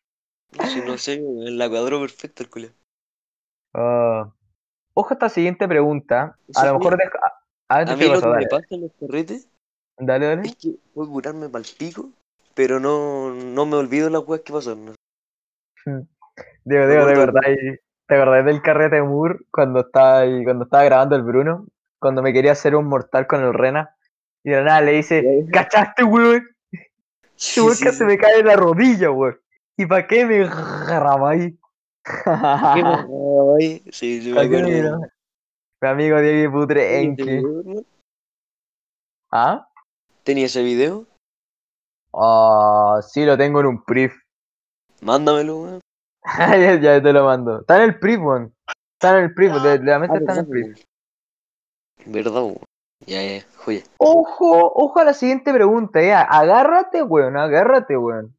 Si 0.65 0.81
no 0.83 0.99
sé, 0.99 1.19
la 1.25 1.69
cuadró 1.69 1.99
perfecto 2.01 2.43
el 2.43 2.51
culo. 2.51 2.69
Ah. 3.75 4.31
Ojo 4.95 5.09
a 5.11 5.15
esta 5.15 5.29
siguiente 5.31 5.67
pregunta. 5.67 6.37
A 6.55 6.67
lo 6.67 6.79
mejor 6.79 6.99
deja- 6.99 7.19
a, 7.69 7.79
a 7.81 7.97
mí 7.97 8.07
lo 8.07 8.21
que 8.21 8.27
me 8.27 8.47
pasa 8.47 8.67
en 8.71 8.83
los 8.83 8.93
carretes 9.01 9.49
dale, 9.99 10.27
dale. 10.27 10.43
es 10.49 10.57
que 10.57 10.75
puedo 10.93 11.11
curarme 11.11 11.49
para 11.49 11.65
el 11.65 11.71
pico, 11.79 12.11
pero 12.55 12.79
no, 12.81 13.31
no 13.33 13.65
me 13.65 13.77
olvido 13.77 14.11
las 14.11 14.27
weas 14.27 14.43
que 14.43 14.53
pasaron. 14.53 14.95
Diego, 15.87 16.07
¿te 16.65 16.79
acuerdo 16.99 17.07
de- 17.07 17.13
acordáis, 17.23 17.59
¿te 18.07 18.15
acordáis 18.15 18.45
del 18.45 18.61
carrete 18.63 18.97
de 18.97 19.03
Moore 19.03 19.39
cuando 19.51 19.81
estaba, 19.81 20.21
cuando 20.45 20.65
estaba 20.65 20.85
grabando 20.85 21.17
el 21.17 21.23
Bruno? 21.23 21.67
Cuando 22.03 22.21
me 22.21 22.33
quería 22.33 22.51
hacer 22.51 22.75
un 22.75 22.87
mortal 22.87 23.29
con 23.29 23.45
el 23.45 23.55
Rena. 23.55 23.95
Y 24.43 24.51
de 24.51 24.57
la 24.57 24.63
nada 24.65 24.81
le 24.81 24.93
dice. 24.95 25.47
¿cachaste, 25.53 26.03
weón? 26.03 26.45
Sí, 27.37 27.61
sí, 27.75 27.93
se 27.93 28.05
me 28.05 28.19
cae 28.19 28.43
la 28.43 28.57
rodilla, 28.57 29.13
weón. 29.13 29.41
¿Y 29.77 29.87
para 29.87 30.09
qué 30.09 30.27
me 30.27 30.45
ahí? 31.29 31.57
¿Qué 32.05 32.83
me? 32.83 33.93
Sí, 33.93 34.21
sí, 34.21 34.33
me. 34.33 34.49
Mi 34.49 35.89
amigo 35.89 36.21
Diego 36.21 36.67
¿Tenía 36.67 36.85
ese 36.85 37.07
Putrenque. 37.07 37.23
video, 37.25 37.61
hermano? 37.61 37.83
¿Ah? 39.31 39.69
¿Tenía 40.25 40.47
ese 40.47 40.63
video? 40.65 41.07
Ah, 42.13 43.01
sí, 43.03 43.25
lo 43.25 43.39
tengo 43.39 43.61
en 43.61 43.67
un 43.67 43.85
priv. 43.85 44.13
Mándamelo, 45.03 45.61
weón. 45.61 45.81
ya, 46.83 47.01
te 47.01 47.13
lo 47.13 47.25
mando. 47.25 47.61
Está 47.61 47.77
en 47.77 47.91
el 47.91 47.99
PRIP, 48.01 48.21
weón. 48.21 48.53
Está 48.95 49.19
en 49.19 49.25
el 49.25 49.35
PRIP, 49.35 49.53
de, 49.53 49.79
de 49.79 49.85
la 49.85 49.99
mente 50.01 50.17
Ah, 50.17 50.21
está 50.21 50.33
en 50.33 50.39
el 50.41 50.47
weón. 50.49 50.92
Verdad, 52.07 52.43
weón. 52.43 52.59
Ya, 53.07 53.23
ya, 53.23 53.45
joya. 53.57 53.83
Ojo, 53.99 54.73
ojo 54.75 55.01
a 55.01 55.05
la 55.05 55.15
siguiente 55.15 55.53
pregunta, 55.53 56.01
ya. 56.01 56.23
Agárrate, 56.23 57.03
weón, 57.03 57.37
agárrate, 57.37 57.97
weón. 57.97 58.37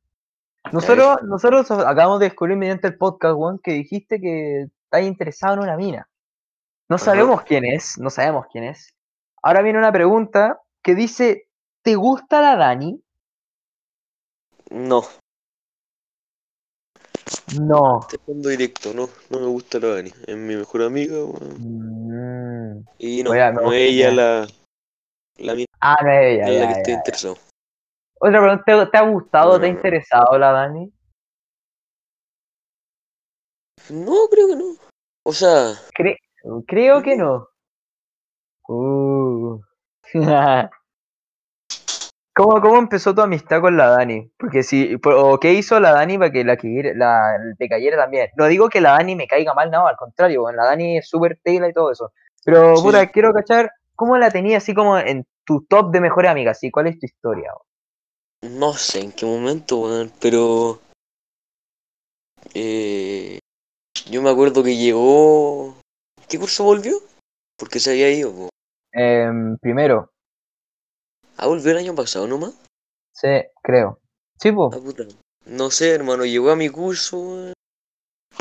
Nosotros, 0.72 1.18
nosotros 1.24 1.70
acabamos 1.72 2.20
de 2.20 2.28
descubrir 2.28 2.56
mediante 2.58 2.88
el 2.88 2.98
podcast, 2.98 3.36
weón, 3.36 3.60
que 3.60 3.74
dijiste 3.74 4.22
que 4.22 4.70
estás 4.86 5.04
interesado 5.04 5.56
en 5.56 5.60
una 5.60 5.76
mina. 5.76 6.08
No 6.90 6.96
Ajá. 6.96 7.06
sabemos 7.06 7.42
quién 7.44 7.66
es, 7.66 7.98
no 7.98 8.10
sabemos 8.10 8.46
quién 8.52 8.64
es. 8.66 8.94
Ahora 9.42 9.62
viene 9.62 9.80
una 9.80 9.92
pregunta 9.92 10.62
que 10.82 10.96
dice, 10.96 11.48
¿te 11.82 11.96
gusta 11.96 12.42
la 12.42 12.56
Dani? 12.56 13.02
No, 14.70 15.04
No. 17.62 18.08
te 18.10 18.18
fondo 18.18 18.50
directo, 18.50 18.94
no, 18.94 19.10
no 19.30 19.40
me 19.40 19.48
gusta 19.48 19.80
la 19.80 19.90
Dani. 19.96 20.12
Es 20.26 20.38
mi 20.38 20.56
mejor 20.56 20.84
amiga, 20.84 21.16
weón. 21.16 21.58
Mm. 21.60 22.03
Y 22.98 23.24
no, 23.24 23.32
me 23.32 23.52
no 23.52 23.72
es 23.72 23.82
ella 23.82 24.12
la, 24.12 24.48
la 25.38 25.54
mina 25.56 25.68
Ah, 25.82 25.98
no, 26.02 26.10
ya, 26.10 26.22
en 26.22 26.38
la 26.38 26.44
ya, 26.46 26.46
que 26.46 26.72
ya, 26.72 26.78
estoy 26.78 26.94
ya. 26.94 26.98
interesado. 26.98 27.38
Otra 28.20 28.40
pregunta, 28.40 28.64
¿te, 28.66 28.92
te 28.92 28.98
ha 28.98 29.02
gustado, 29.10 29.54
No, 29.54 29.60
te 29.60 29.66
ha 29.66 29.70
no, 29.70 29.74
no. 29.74 29.80
interesado 29.80 30.38
la 30.40 30.52
Dani? 30.52 30.94
No, 33.90 34.28
creo 34.32 34.48
que 34.48 34.56
no. 34.56 34.76
O 35.26 35.34
sea, 35.34 35.74
Cre- 35.98 36.18
creo 36.68 37.04
que 37.04 37.16
no. 37.18 37.50
Uh. 38.68 39.60
¿Cómo, 42.36 42.60
¿Cómo 42.62 42.78
empezó 42.78 43.14
tu 43.14 43.22
amistad 43.22 43.62
con 43.62 43.78
la 43.78 43.90
Dani? 43.90 44.32
Porque 44.38 44.64
si, 44.64 44.98
por- 44.98 45.14
o 45.14 45.40
qué 45.40 45.54
hizo 45.54 45.80
la 45.80 45.92
Dani 45.92 46.18
para 46.18 46.32
que 46.32 46.44
la, 46.44 46.58
la 46.96 47.22
te 47.60 47.70
cayera 47.70 47.98
también. 47.98 48.30
No 48.36 48.48
digo 48.48 48.70
que 48.70 48.82
la 48.82 48.94
Dani 48.94 49.16
me 49.16 49.28
caiga 49.28 49.54
mal, 49.54 49.70
no, 49.70 49.88
al 49.88 49.96
contrario, 49.98 50.42
bueno, 50.42 50.58
la 50.58 50.66
Dani 50.70 50.98
es 50.98 51.08
súper 51.08 51.40
tela 51.44 51.70
y 51.70 51.74
todo 51.74 51.92
eso. 51.92 52.12
Pero, 52.44 52.76
Sí. 52.78 52.84
puta, 52.84 53.06
quiero 53.12 53.34
cachar, 53.34 53.72
¿cómo 53.96 54.18
la 54.18 54.32
tenía 54.32 54.58
así 54.58 54.74
como 54.74 54.98
en 54.98 55.26
tu 55.46 55.64
top 55.70 55.92
de 55.92 56.02
mejores 56.02 56.32
amigas? 56.32 56.60
¿sí? 56.60 56.72
¿Cuál 56.72 56.88
es 56.88 57.00
tu 57.00 57.06
historia? 57.06 57.52
no 58.42 58.74
sé 58.74 59.00
en 59.00 59.12
qué 59.14 59.26
momento, 59.26 59.78
weón, 59.78 60.12
pero 60.20 60.82
eh, 62.54 63.40
yo 64.10 64.22
me 64.22 64.30
acuerdo 64.30 64.64
que 64.64 64.76
llegó. 64.76 65.76
¿Qué 66.28 66.40
curso 66.40 66.64
volvió? 66.64 66.96
Porque 67.58 67.80
se 67.80 67.92
había 67.92 68.10
ido. 68.12 68.50
Em, 68.92 69.58
primero, 69.60 70.12
Ah, 71.38 71.48
volvió 71.48 71.72
el 71.72 71.78
año 71.78 71.96
pasado 71.96 72.28
nomás. 72.28 72.54
sí, 73.12 73.28
creo. 73.62 74.00
Sí, 74.40 74.52
pues. 74.52 74.78
No 75.46 75.72
sé, 75.72 75.92
hermano, 75.92 76.26
llegó 76.26 76.52
a 76.52 76.56
mi 76.56 76.70
curso, 76.70 77.20
weón. 77.20 77.54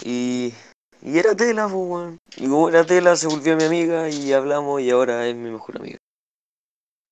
Y, 0.05 0.53
y 1.01 1.19
era 1.19 1.35
tela, 1.35 1.65
pues, 1.65 1.75
weón. 1.75 2.19
Y 2.37 2.49
como 2.49 2.69
era 2.69 2.85
tela, 2.85 3.17
se 3.17 3.27
volvió 3.27 3.57
mi 3.57 3.65
amiga 3.65 4.09
y 4.09 4.33
hablamos 4.33 4.81
y 4.81 4.91
ahora 4.91 5.27
es 5.27 5.35
mi 5.35 5.51
mejor 5.51 5.79
amiga. 5.79 5.99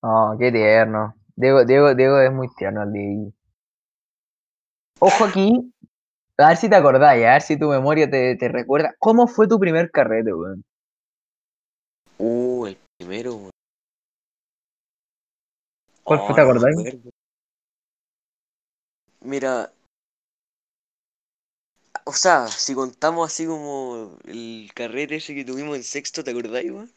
Oh, 0.01 0.35
qué 0.39 0.51
tierno. 0.51 1.15
Diego, 1.35 1.65
Diego, 1.65 1.95
Diego 1.95 2.19
es 2.19 2.31
muy 2.31 2.47
tierno 2.55 2.83
el 2.83 2.91
Diego. 2.91 3.31
Ojo 4.99 5.25
aquí, 5.25 5.73
a 6.37 6.49
ver 6.49 6.57
si 6.57 6.69
te 6.69 6.75
acordáis, 6.75 7.25
a 7.25 7.33
ver 7.33 7.41
si 7.41 7.57
tu 7.57 7.67
memoria 7.69 8.09
te, 8.09 8.35
te 8.35 8.47
recuerda. 8.47 8.93
¿Cómo 8.99 9.27
fue 9.27 9.47
tu 9.47 9.59
primer 9.59 9.91
carrete, 9.91 10.33
weón? 10.33 10.63
Uh, 12.17 12.67
el 12.67 12.77
primero, 12.97 13.35
weón. 13.35 13.51
¿Cuál 16.11 16.27
fue, 16.27 16.35
te 16.35 16.41
acordáis? 16.41 16.75
Mira, 19.21 19.71
o 22.03 22.11
sea, 22.11 22.47
si 22.47 22.73
contamos 22.75 23.31
así 23.31 23.45
como 23.45 24.17
el 24.25 24.69
carrete 24.73 25.15
ese 25.15 25.33
que 25.33 25.45
tuvimos 25.45 25.77
en 25.77 25.83
sexto, 25.83 26.23
¿te 26.23 26.31
acordáis, 26.31 26.69
weón? 26.71 26.91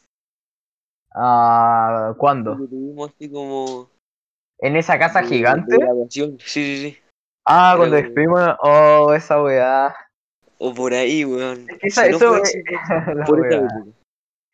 Ah, 1.13 2.11
Que 2.13 2.19
¿cuándo? 2.19 2.55
tuvimos 2.57 3.11
así 3.15 3.29
como 3.31 3.89
¿En 4.59 4.75
esa 4.75 4.99
casa 4.99 5.21
de, 5.21 5.27
gigante? 5.27 5.77
de. 5.77 6.07
Sí, 6.09 6.37
sí, 6.39 6.77
sí. 6.77 6.97
Ah, 7.45 7.75
cuando 7.77 7.95
despedimos. 7.95 8.41
Oh, 8.61 9.13
esa 9.13 9.41
weá. 9.41 9.95
O 10.57 10.73
por 10.73 10.93
ahí, 10.93 11.23
weón. 11.23 11.69
Es 11.69 11.77
que 11.79 11.87
esa, 11.87 12.03
Si 12.03 12.09
no 12.11 12.17
eso, 12.17 12.29
fue 12.29 12.41
así, 12.41 12.57
esa 12.67 13.31
weá. 13.31 13.83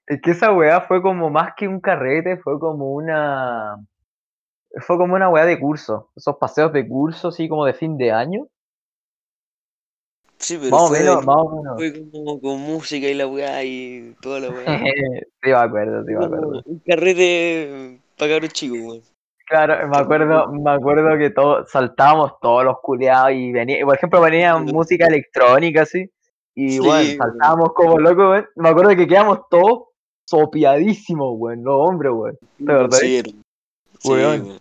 Es 0.08 0.22
que 0.22 0.32
esa 0.32 0.52
weá 0.52 0.82
fue 0.82 1.02
como 1.02 1.30
más 1.30 1.54
que 1.56 1.68
un 1.68 1.80
carrete, 1.80 2.38
fue 2.38 2.60
como 2.60 2.94
una. 2.94 3.78
Fue 4.80 4.98
como 4.98 5.16
una 5.16 5.30
weá 5.30 5.46
de 5.46 5.60
curso. 5.60 6.10
Esos 6.16 6.38
paseos 6.38 6.72
de 6.74 6.88
curso, 6.88 7.28
así 7.30 7.50
como 7.50 7.66
de 7.66 7.74
fin 7.74 7.98
de 7.98 8.12
año. 8.12 8.48
Sí, 10.38 10.58
pero 10.60 10.72
Más 10.72 10.88
fue, 10.88 11.00
menos, 11.00 11.20
de- 11.20 11.26
más 11.26 11.36
o 11.38 11.50
menos. 11.56 11.76
fue 11.76 12.10
como 12.12 12.42
con 12.42 12.60
música 12.62 13.08
y 13.08 13.14
la 13.14 13.28
weá 13.28 13.64
y 13.64 14.16
toda 14.22 14.40
la 14.40 14.50
weá. 14.50 14.66
sí, 15.44 15.50
me 15.50 15.54
acuerdo, 15.54 16.04
sí, 16.06 16.14
me 16.14 16.26
acuerdo. 16.26 16.62
un 16.66 16.80
carrete 16.80 18.00
para 18.18 18.32
cabros 18.32 18.54
chicos, 18.54 18.78
weón. 18.80 19.02
Claro, 19.48 19.88
me 19.90 19.98
acuerdo, 19.98 20.48
me 20.54 20.72
acuerdo 20.72 21.18
que 21.18 21.30
todos 21.30 21.70
saltábamos 21.70 22.40
todos 22.42 22.64
los 22.64 22.80
culiados 22.82 23.34
y 23.34 23.52
venía, 23.52 23.84
por 23.86 23.96
ejemplo, 23.96 24.22
venía 24.22 24.56
música 24.58 25.08
electrónica 25.08 25.82
así, 25.82 26.10
y 26.56 26.70
Sí, 26.72 26.80
bueno, 26.80 27.10
saltábamos 27.18 27.74
como 27.74 28.00
locos, 28.00 28.30
weón. 28.32 28.48
Me 28.56 28.70
acuerdo 28.70 28.96
que 28.96 29.08
quedamos 29.08 29.42
todos 29.50 29.90
sopiadísimos, 30.26 31.34
weón, 31.38 31.64
los 31.64 31.76
hombres, 31.76 32.12
weón. 32.14 32.38
Sí. 32.92 33.22
Sí, 34.00 34.10
Weón. 34.10 34.58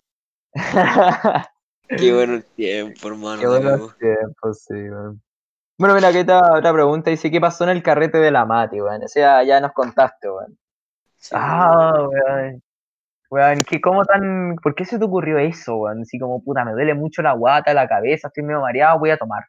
Qué 1.87 2.13
bueno 2.13 2.35
el 2.35 2.43
tiempo, 2.45 3.09
hermano. 3.09 3.41
Qué 3.41 3.47
buenos 3.47 3.97
tiempos, 3.97 4.63
sí, 4.65 4.73
weón. 4.73 5.21
Bueno, 5.77 5.95
mira, 5.95 6.09
aquí 6.09 6.19
está 6.19 6.57
otra 6.57 6.71
pregunta, 6.73 7.09
dice, 7.09 7.31
¿qué 7.31 7.41
pasó 7.41 7.63
en 7.63 7.71
el 7.71 7.83
carrete 7.83 8.19
de 8.19 8.31
la 8.31 8.45
Mati, 8.45 8.79
weón? 8.79 9.03
O 9.03 9.07
sea, 9.07 9.43
ya 9.43 9.59
nos 9.59 9.73
contaste, 9.73 10.29
weón. 10.29 10.57
Sí, 11.17 11.31
Ah, 11.37 12.07
weón. 12.07 12.63
Weón, 13.29 13.59
¿qué, 13.61 13.79
¿cómo 13.81 14.03
tan, 14.05 14.55
por 14.61 14.75
qué 14.75 14.85
se 14.85 14.99
te 14.99 15.05
ocurrió 15.05 15.37
eso, 15.39 15.75
weón? 15.77 16.01
Así 16.01 16.19
como, 16.19 16.43
puta, 16.43 16.63
me 16.65 16.71
duele 16.73 16.93
mucho 16.93 17.21
la 17.21 17.33
guata, 17.33 17.73
la 17.73 17.87
cabeza, 17.87 18.27
estoy 18.27 18.43
medio 18.43 18.61
mareado, 18.61 18.99
voy 18.99 19.09
a 19.09 19.17
tomar. 19.17 19.45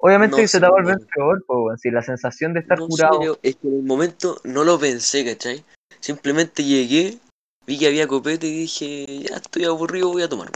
Obviamente 0.00 0.40
No 0.40 0.46
se 0.48 0.58
te 0.60 0.62
va 0.62 0.68
a 0.68 0.70
volver 0.70 0.96
peor, 1.14 1.44
pues, 1.46 1.58
weón, 1.58 1.78
si 1.78 1.90
la 1.90 2.02
sensación 2.02 2.54
de 2.54 2.60
estar 2.60 2.78
No 2.78 2.86
curado. 2.86 3.38
es 3.42 3.56
que 3.56 3.68
en 3.68 3.74
el 3.78 3.82
momento 3.82 4.36
no 4.44 4.62
lo 4.64 4.78
pensé, 4.78 5.24
¿cachai? 5.24 5.64
Simplemente 6.00 6.62
llegué, 6.62 7.18
vi 7.68 7.78
que 7.78 7.86
había 7.86 8.08
copete 8.08 8.46
y 8.46 8.60
dije, 8.60 9.28
ya 9.28 9.36
estoy 9.36 9.66
aburrido, 9.66 10.08
voy 10.08 10.22
a 10.22 10.28
tomar. 10.28 10.48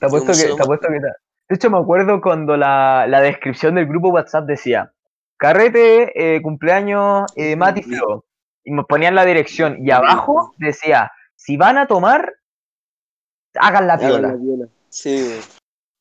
Te 0.00 0.06
apuesto 0.06 0.32
que, 0.32 0.54
te 0.56 0.62
apuesto 0.62 0.88
que 0.88 0.94
De 0.94 1.54
hecho, 1.54 1.68
me 1.68 1.78
acuerdo 1.78 2.22
cuando 2.22 2.56
la, 2.56 3.06
la 3.06 3.20
descripción 3.20 3.74
del 3.74 3.86
grupo 3.86 4.08
WhatsApp 4.08 4.46
decía, 4.46 4.90
carrete, 5.36 6.36
eh, 6.36 6.40
cumpleaños, 6.40 7.30
eh, 7.36 7.56
Mati. 7.56 7.82
Flo. 7.82 8.24
Y 8.64 8.72
me 8.72 8.84
ponían 8.84 9.14
la 9.14 9.26
dirección. 9.26 9.76
Y 9.86 9.90
abajo 9.90 10.54
decía, 10.56 11.12
si 11.36 11.58
van 11.58 11.76
a 11.76 11.86
tomar, 11.86 12.32
hagan 13.54 13.86
la 13.86 13.94
Hagan 13.94 14.08
piola. 14.08 14.28
la 14.28 14.38
piola. 14.38 14.68
Sí. 14.88 15.38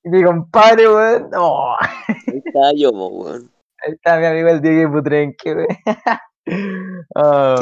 Y 0.05 0.09
mi 0.09 0.23
compadre, 0.23 0.87
weón, 0.87 1.29
no. 1.31 1.75
Ahí 1.75 2.41
estaba 2.45 2.71
yo, 2.73 2.91
weón. 2.91 3.51
Ahí 3.85 3.91
está 3.91 4.17
mi 4.17 4.25
amigo 4.25 4.47
el 4.47 4.61
Diego 4.61 4.93
Putrenque, 4.93 5.53
weón. 5.53 5.67
Ah. 7.15 7.55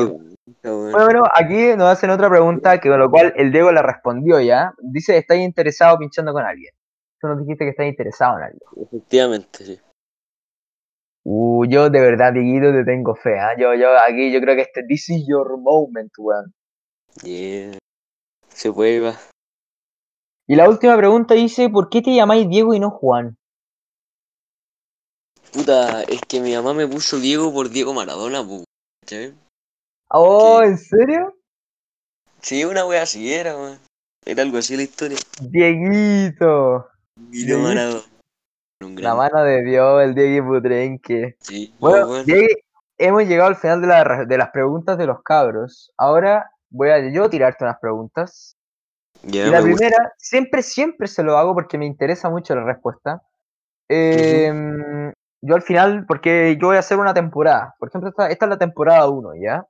Bueno, 0.64 1.24
aquí 1.34 1.76
nos 1.76 1.88
hacen 1.88 2.10
otra 2.10 2.30
pregunta, 2.30 2.80
que 2.80 2.90
con 2.90 3.00
lo 3.00 3.10
cual 3.10 3.34
el 3.36 3.52
Diego 3.52 3.72
la 3.72 3.82
respondió 3.82 4.40
ya. 4.40 4.74
Dice, 4.82 5.18
¿estás 5.18 5.38
interesado 5.38 5.98
pinchando 5.98 6.32
con 6.34 6.44
alguien? 6.44 6.74
Tú 7.20 7.28
nos 7.28 7.40
dijiste 7.40 7.66
que 7.66 7.72
estás 7.72 7.88
interesado 7.88 8.38
en 8.38 8.44
algo. 8.44 8.60
Efectivamente, 8.84 9.66
sí. 9.66 9.80
Uh, 11.24 11.66
yo 11.66 11.90
de 11.90 12.00
verdad, 12.00 12.34
Dieguito, 12.34 12.72
te 12.72 12.84
tengo 12.84 13.16
fe, 13.16 13.40
¿ah? 13.40 13.56
Yo, 13.58 13.74
yo, 13.76 13.90
aquí, 14.08 14.32
yo 14.32 14.40
creo 14.42 14.56
que 14.56 14.64
este, 14.64 14.84
this 14.88 15.10
is 15.10 15.26
your 15.28 15.58
moment, 15.60 16.12
weón. 16.18 16.54
Yeah. 17.24 17.78
Se 18.50 18.72
puede, 18.72 19.00
va. 19.00 19.14
Y 20.48 20.56
la 20.56 20.68
última 20.68 20.98
pregunta 20.98 21.36
dice, 21.36 21.70
¿por 21.70 21.90
qué 21.90 22.02
te 22.02 22.16
llamáis 22.16 22.50
Diego 22.50 22.74
y 22.74 22.80
no 22.80 22.90
Juan? 22.90 23.38
Puta, 25.54 26.04
es 26.04 26.22
que 26.28 26.40
mi 26.40 26.56
mamá 26.56 26.74
me 26.74 26.88
puso 26.88 27.20
Diego 27.20 27.54
por 27.54 27.70
Diego 27.70 27.94
Maradona, 27.94 28.44
po, 28.44 28.64
¿cachai? 29.12 29.34
Oh. 30.10 30.62
¿en 30.64 30.78
serio? 30.78 31.36
Sí, 32.42 32.64
una 32.66 32.86
wea 32.86 33.04
así 33.04 33.34
era, 33.34 33.56
weón. 33.56 33.80
Era 34.26 34.44
algo 34.44 34.58
así 34.58 34.76
la 34.76 34.84
historia. 34.84 35.18
Dieguito. 35.42 36.88
Maradona. 37.18 38.02
La 38.98 39.16
mano 39.16 39.44
de 39.44 39.64
Dios, 39.64 40.04
el 40.04 40.16
Diego 40.16 40.48
Putrenque. 40.48 41.36
Sí, 41.40 41.74
no, 41.74 41.90
Bueno. 41.90 42.24
Diego, 42.24 42.48
hemos 42.98 43.24
llegado 43.24 43.50
al 43.50 43.56
final 43.56 43.82
de, 43.82 43.88
la 43.88 44.26
de 44.26 44.38
las 44.38 44.50
preguntas 44.50 44.98
de 44.98 45.06
los 45.06 45.22
cabros. 45.22 45.92
Ahora 45.98 46.52
voy 46.70 46.90
a 46.90 47.12
yo 47.12 47.30
tirarte 47.30 47.64
unas 47.64 47.80
preguntas. 47.80 48.56
Y 49.24 49.38
la 49.38 49.62
gusta. 49.62 49.62
primera, 49.62 50.14
siempre, 50.18 50.64
siempre 50.64 51.08
se 51.08 51.22
lo 51.22 51.38
hago 51.38 51.54
porque 51.54 51.78
me 51.78 51.86
interesa 51.86 52.30
mucho 52.30 52.56
la 52.56 52.64
respuesta. 52.64 53.22
Em, 53.88 55.14
Yo 55.42 55.56
al 55.56 55.62
final, 55.64 56.06
porque 56.08 56.58
yo 56.62 56.68
voy 56.68 56.76
a 56.76 56.80
hacer 56.80 56.98
una 57.00 57.14
temporada. 57.14 57.74
Por 57.80 57.90
ejemplo, 57.90 58.10
esta, 58.10 58.28
esta 58.30 58.46
es 58.46 58.50
la 58.50 58.58
temporada 58.58 59.10
1, 59.10 59.32
¿ya? 59.42 59.66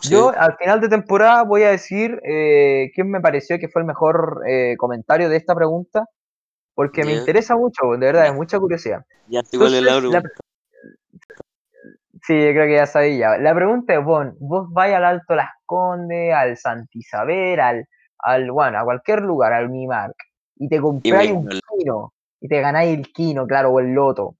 Sí. 0.00 0.10
Yo 0.10 0.30
al 0.30 0.56
final 0.58 0.80
de 0.80 0.88
temporada 0.88 1.42
voy 1.42 1.62
a 1.64 1.70
decir 1.70 2.20
eh, 2.24 2.90
quién 2.94 3.10
me 3.10 3.20
pareció 3.20 3.58
que 3.58 3.68
fue 3.68 3.82
el 3.82 3.86
mejor 3.86 4.42
eh, 4.46 4.76
comentario 4.76 5.28
de 5.28 5.36
esta 5.36 5.54
pregunta. 5.54 6.04
porque 6.74 7.04
me 7.06 7.12
Ya. 7.14 7.20
interesa 7.20 7.56
mucho, 7.56 7.92
de 7.92 7.96
verdad, 7.98 8.26
es 8.26 8.34
mucha 8.34 8.58
curiosidad. 8.60 9.02
Ya 9.28 9.40
la 9.40 9.48
Entonces, 9.50 9.82
la- 9.82 10.20
pregunta. 10.20 10.30
Sí, 12.22 12.34
yo 12.34 12.50
creo 12.52 12.66
que 12.66 12.74
ya 12.74 12.86
sabía. 12.86 13.18
ya. 13.36 13.38
La 13.38 13.54
pregunta 13.54 13.94
es, 13.94 14.04
bueno, 14.04 14.34
vos 14.40 14.70
vais 14.72 14.94
al 14.94 15.04
Alto 15.04 15.34
Las 15.34 15.50
Condes, 15.64 16.34
al 16.34 16.56
Santa 16.56 16.88
Isabel, 16.92 17.60
al, 17.60 17.86
al, 18.18 18.50
bueno, 18.50 18.78
a 18.78 18.84
cualquier 18.84 19.20
lugar, 19.22 19.52
al 19.52 19.66
Unimark, 19.70 20.14
y 20.56 20.68
te 20.68 20.80
compráis 20.80 21.32
un 21.32 21.48
kino, 21.78 22.12
y 22.40 22.48
te 22.48 22.60
ganáis 22.60 22.96
el 22.98 23.12
kino, 23.12 23.46
claro, 23.46 23.70
o 23.70 23.80
el 23.80 23.92
loto. 23.92 24.36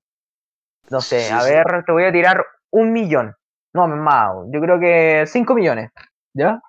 No 0.90 1.00
sé, 1.00 1.21
Sí, 1.21 1.33
a 1.33 1.40
sí. 1.43 1.50
ver, 1.50 1.85
te 1.85 1.93
voy 1.93 2.05
a 2.05 2.12
tirar 2.12 2.45
un 2.71 2.93
millón. 2.93 3.35
No, 3.75 3.87
más, 3.88 4.35
yo 4.52 4.61
creo 4.61 4.81
que 4.81 5.25
cinco 5.26 5.55
millones, 5.55 5.90
¿ya? 6.35 6.61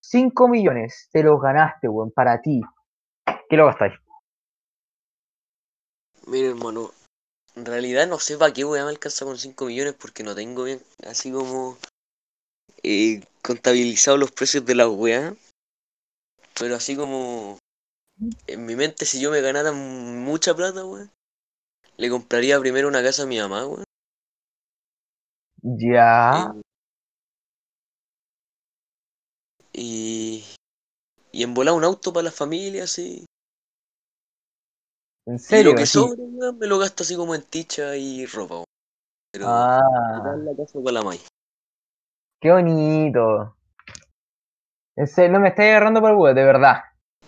Cinco 0.00 0.48
millones, 0.48 1.08
te 1.12 1.22
los 1.22 1.40
ganaste, 1.40 1.88
weón, 1.88 2.10
para 2.10 2.40
ti. 2.40 2.60
¿Qué 3.48 3.56
lo 3.56 3.66
gastáis? 3.66 3.94
Mira, 6.26 6.48
hermano, 6.48 6.90
en 7.54 7.66
realidad 7.66 8.06
no 8.06 8.18
sé 8.18 8.36
para 8.38 8.52
qué 8.52 8.64
weá 8.64 8.84
me 8.84 8.90
alcanza 8.90 9.24
con 9.24 9.38
5 9.38 9.66
millones 9.66 9.94
porque 9.94 10.22
no 10.22 10.34
tengo 10.34 10.64
bien 10.64 10.80
así 11.06 11.30
como 11.30 11.76
eh, 12.82 13.22
contabilizado 13.42 14.16
los 14.16 14.32
precios 14.32 14.64
de 14.64 14.74
las 14.74 14.88
weá. 14.88 15.34
Pero 16.58 16.76
así 16.76 16.96
como 16.96 17.58
en 18.46 18.66
mi 18.66 18.76
mente, 18.76 19.06
si 19.06 19.20
yo 19.20 19.30
me 19.30 19.40
ganara 19.40 19.72
mucha 19.72 20.54
plata, 20.54 20.84
weón, 20.84 21.10
le 21.96 22.10
compraría 22.10 22.58
primero 22.60 22.88
una 22.88 23.02
casa 23.02 23.22
a 23.22 23.26
mi 23.26 23.38
mamá, 23.38 23.66
weón. 23.66 23.84
Ya, 25.62 26.52
y, 29.72 30.44
y 31.32 31.42
en 31.42 31.54
volar 31.54 31.74
un 31.74 31.84
auto 31.84 32.12
para 32.12 32.24
la 32.24 32.30
familia, 32.30 32.84
así. 32.84 33.24
en 35.26 35.36
Y 35.36 35.38
serio, 35.38 35.70
lo 35.72 35.76
que 35.76 35.82
así. 35.84 35.98
sobre, 35.98 36.20
weón, 36.22 36.58
me 36.58 36.66
lo 36.66 36.78
gasto 36.78 37.02
así 37.02 37.16
como 37.16 37.34
en 37.34 37.42
ticha 37.42 37.96
y 37.96 38.26
ropa, 38.26 38.54
weón. 38.56 38.64
Pero 39.32 39.46
Ah, 39.48 40.36
la 40.38 40.56
casa 40.56 40.78
para 40.80 40.92
la 40.92 41.02
May. 41.02 41.20
qué 42.40 42.52
bonito. 42.52 43.56
En 44.96 45.06
serio, 45.08 45.32
no 45.32 45.40
me 45.40 45.48
estáis 45.48 45.70
agarrando 45.70 46.00
por 46.00 46.10
el 46.10 46.16
huevo, 46.16 46.34
de 46.34 46.44
verdad. 46.44 46.84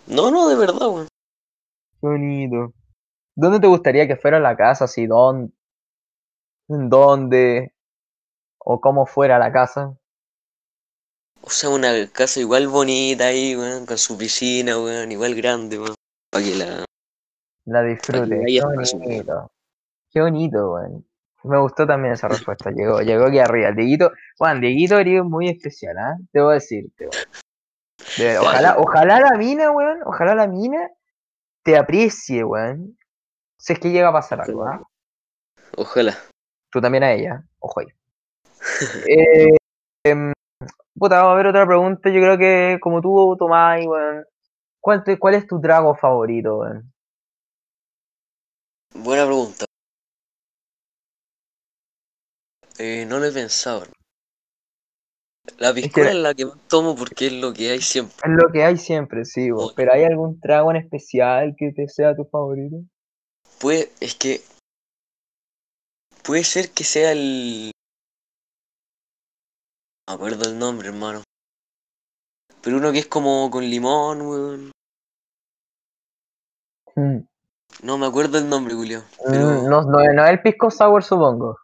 No, 0.07 0.31
no, 0.31 0.49
de 0.49 0.55
verdad, 0.55 0.87
weón. 0.89 1.09
Qué 2.01 2.07
bonito. 2.07 2.75
¿Dónde 3.37 3.61
te 3.61 3.67
gustaría 3.67 4.09
que 4.09 4.17
fuera 4.17 4.41
la 4.41 4.57
casa? 4.57 4.87
Así, 4.87 5.07
¿dónde? 5.07 5.53
¿En 6.69 6.89
dónde? 6.89 7.75
¿O 8.59 8.81
cómo 8.81 9.05
fuera 9.05 9.39
la 9.39 9.53
casa? 9.53 9.95
O 11.43 11.51
sea, 11.51 11.69
una 11.69 11.93
casa 12.13 12.41
igual 12.41 12.67
bonita 12.67 13.27
ahí, 13.27 13.55
weón, 13.55 13.85
con 13.85 13.99
su 13.99 14.17
piscina, 14.17 14.79
weón, 14.79 15.13
igual 15.13 15.35
grande, 15.35 15.79
weón. 15.79 15.95
Para 16.31 16.45
que 16.45 16.55
la. 16.55 16.85
La 17.67 17.83
disfrute. 17.83 18.43
Qué 18.47 18.61
bonito. 18.63 19.53
Qué 20.11 20.21
bonito, 20.23 20.73
weón. 20.73 21.07
Me 21.45 21.61
gustó 21.61 21.87
también 21.87 22.15
esa 22.15 22.29
respuesta. 22.29 22.71
Llegó, 22.71 23.03
llegó 23.03 23.27
aquí 23.27 23.39
arriba. 23.39 23.71
Dieguito, 23.73 24.13
Juan, 24.39 24.63
Dieguito 24.63 24.99
eres 24.99 25.23
muy 25.23 25.49
especial, 25.49 25.99
¿ah? 25.99 26.17
Debo 26.33 26.51
decirte, 26.51 27.05
weón. 27.07 27.27
De 28.17 28.39
ojalá, 28.39 28.77
ojalá 28.79 29.21
la 29.21 29.37
mina, 29.37 29.71
weón, 29.71 29.99
ojalá 30.07 30.35
la 30.35 30.47
mina 30.47 30.91
te 31.63 31.77
aprecie, 31.77 32.43
weón. 32.43 32.97
Si 33.67 33.73
es 33.73 33.81
que 33.81 33.91
llega 33.91 34.11
a 34.11 34.13
pasar 34.13 34.41
algo. 34.41 34.65
¿ah? 34.65 34.81
Ojalá. 35.77 36.17
Tú 36.71 36.81
también 36.81 37.03
a 37.03 37.13
ella, 37.13 37.43
ojo 37.59 37.81
ahí. 37.81 37.87
Eh, 39.09 39.57
em, 40.05 40.33
puta, 40.95 41.17
vamos 41.23 41.33
a 41.33 41.37
ver 41.37 41.47
otra 41.49 41.67
pregunta. 41.67 42.09
Yo 42.11 42.21
creo 42.21 42.39
que 42.39 42.79
como 42.81 43.01
tú, 43.01 43.35
Tomás, 43.37 43.85
weón. 43.85 44.25
¿Cuál, 44.81 45.03
te- 45.03 45.19
¿Cuál 45.19 45.35
es 45.35 45.49
tu 45.49 45.61
trago 45.61 45.97
favorito, 45.97 46.59
weón? 46.59 46.93
Buena 48.95 49.25
pregunta. 49.25 49.65
Eh, 52.79 53.05
no 53.09 53.19
lo 53.19 53.25
he 53.25 53.33
pensado. 53.33 53.79
hermano. 53.79 53.93
La 55.59 55.75
piscola 55.75 56.11
es 56.11 56.17
la 56.17 56.35
que 56.35 56.47
más 56.47 56.59
tomo 56.69 56.95
porque 56.95 57.27
es 57.27 57.33
lo 57.33 57.53
que 57.53 57.71
hay 57.71 57.81
siempre. 57.81 58.15
Es 58.23 58.31
lo 58.31 58.53
que 58.53 58.63
hay 58.63 58.77
siempre, 58.77 59.25
sí. 59.25 59.51
Oye. 59.51 59.73
Pero 59.75 59.93
¿hay 59.93 60.05
algún 60.05 60.39
trago 60.39 60.71
en 60.71 60.77
especial 60.77 61.57
que 61.59 61.73
te 61.73 61.89
sea 61.89 62.15
tu 62.15 62.27
favorito? 62.27 62.77
Puede, 63.61 63.93
es 64.01 64.15
que. 64.15 64.43
Puede 66.23 66.45
ser 66.45 66.71
que 66.71 66.85
sea 66.85 67.13
el. 67.13 67.71
No 70.09 70.13
me 70.13 70.15
acuerdo 70.15 70.49
el 70.51 70.59
nombre, 70.59 70.89
hermano. 70.89 71.23
Pero 72.63 72.79
uno 72.79 72.93
que 72.93 72.99
es 72.99 73.07
como 73.07 73.51
con 73.51 73.65
limón, 73.65 74.21
weón. 74.23 74.73
Mm, 76.97 77.19
No 77.83 77.99
me 77.99 78.07
acuerdo 78.07 78.39
el 78.39 78.49
nombre, 78.49 78.75
Julio. 78.75 79.01
mm, 79.01 79.31
Pero. 79.31 79.63
No, 79.63 79.83
no, 79.83 80.13
no 80.13 80.25
es 80.25 80.31
el 80.31 80.43
pisco 80.43 80.71
sour, 80.71 81.03
supongo. 81.03 81.59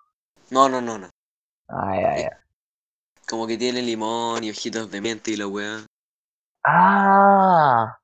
No, 0.51 0.69
no, 0.69 0.81
no, 0.81 0.99
no. 0.99 1.09
Ay, 1.69 2.05
ay, 2.05 2.23
ay. 2.25 2.29
Como 3.29 3.47
que 3.47 3.57
tiene 3.57 3.81
limón 3.83 4.45
y 4.45 4.51
hojitas 4.51 4.91
de 4.91 5.01
menta 5.01 5.31
y 5.31 5.37
la 5.37 5.47
weá. 5.47 5.87
Ah, 6.65 7.99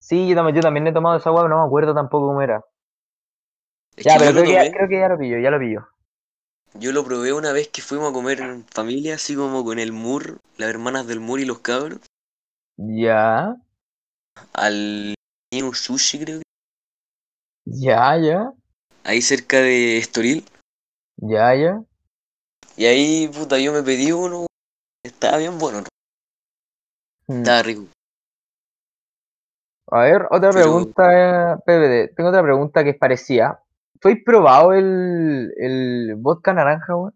sí, 0.00 0.28
yo 0.28 0.34
también, 0.34 0.56
yo 0.56 0.62
también 0.62 0.86
he 0.86 0.92
tomado 0.92 1.16
esa 1.16 1.30
agua, 1.30 1.48
no 1.48 1.60
me 1.60 1.64
acuerdo 1.66 1.94
tampoco 1.94 2.26
cómo 2.28 2.42
era. 2.42 2.64
Es 3.96 4.04
Ya, 4.04 4.14
que 4.14 4.18
pero 4.20 4.32
creo 4.32 4.44
que, 4.44 4.52
ya, 4.52 4.72
creo 4.72 4.88
que 4.88 4.98
ya 5.00 5.08
lo 5.08 5.18
pillo, 5.18 5.38
ya 5.38 5.50
lo 5.50 5.58
pillo. 5.58 5.88
Yo 6.74 6.92
lo 6.92 7.04
probé 7.04 7.32
una 7.34 7.52
vez 7.52 7.68
que 7.68 7.82
fuimos 7.82 8.10
a 8.10 8.14
comer 8.14 8.40
en 8.40 8.64
familia, 8.66 9.16
así 9.16 9.36
como 9.36 9.62
con 9.64 9.78
el 9.78 9.92
Mur, 9.92 10.40
las 10.56 10.70
hermanas 10.70 11.06
del 11.06 11.20
Mur 11.20 11.40
y 11.40 11.44
los 11.44 11.58
cabros, 11.60 12.00
Ya, 12.78 13.54
al 14.54 15.14
New 15.52 15.74
Sushi, 15.74 16.24
creo 16.24 16.38
que, 16.40 16.44
ya, 17.66 18.16
ya, 18.16 18.52
ahí 19.04 19.20
cerca 19.20 19.58
de 19.58 19.98
Estoril. 19.98 20.44
ya, 21.16 21.54
ya. 21.54 21.82
Y 22.76 22.86
ahí, 22.86 23.28
puta, 23.28 23.58
yo 23.58 23.74
me 23.74 23.82
pedí 23.82 24.10
uno, 24.12 24.46
estaba 25.04 25.36
bien 25.36 25.58
bueno, 25.58 25.84
Mm. 27.28 27.42
estaba 27.42 27.62
rico. 27.62 27.84
A 29.90 30.00
ver, 30.04 30.22
otra 30.30 30.50
Pero- 30.50 30.52
pregunta, 30.54 31.58
PBD. 31.66 32.14
Tengo 32.16 32.30
otra 32.30 32.42
pregunta 32.42 32.82
que 32.82 32.90
es 32.90 32.98
parecida. 32.98 33.62
¿Tú 34.02 34.08
has 34.08 34.18
probado 34.24 34.72
el, 34.72 35.54
el 35.56 36.16
vodka 36.16 36.52
naranja, 36.52 36.96
weón? 36.96 37.14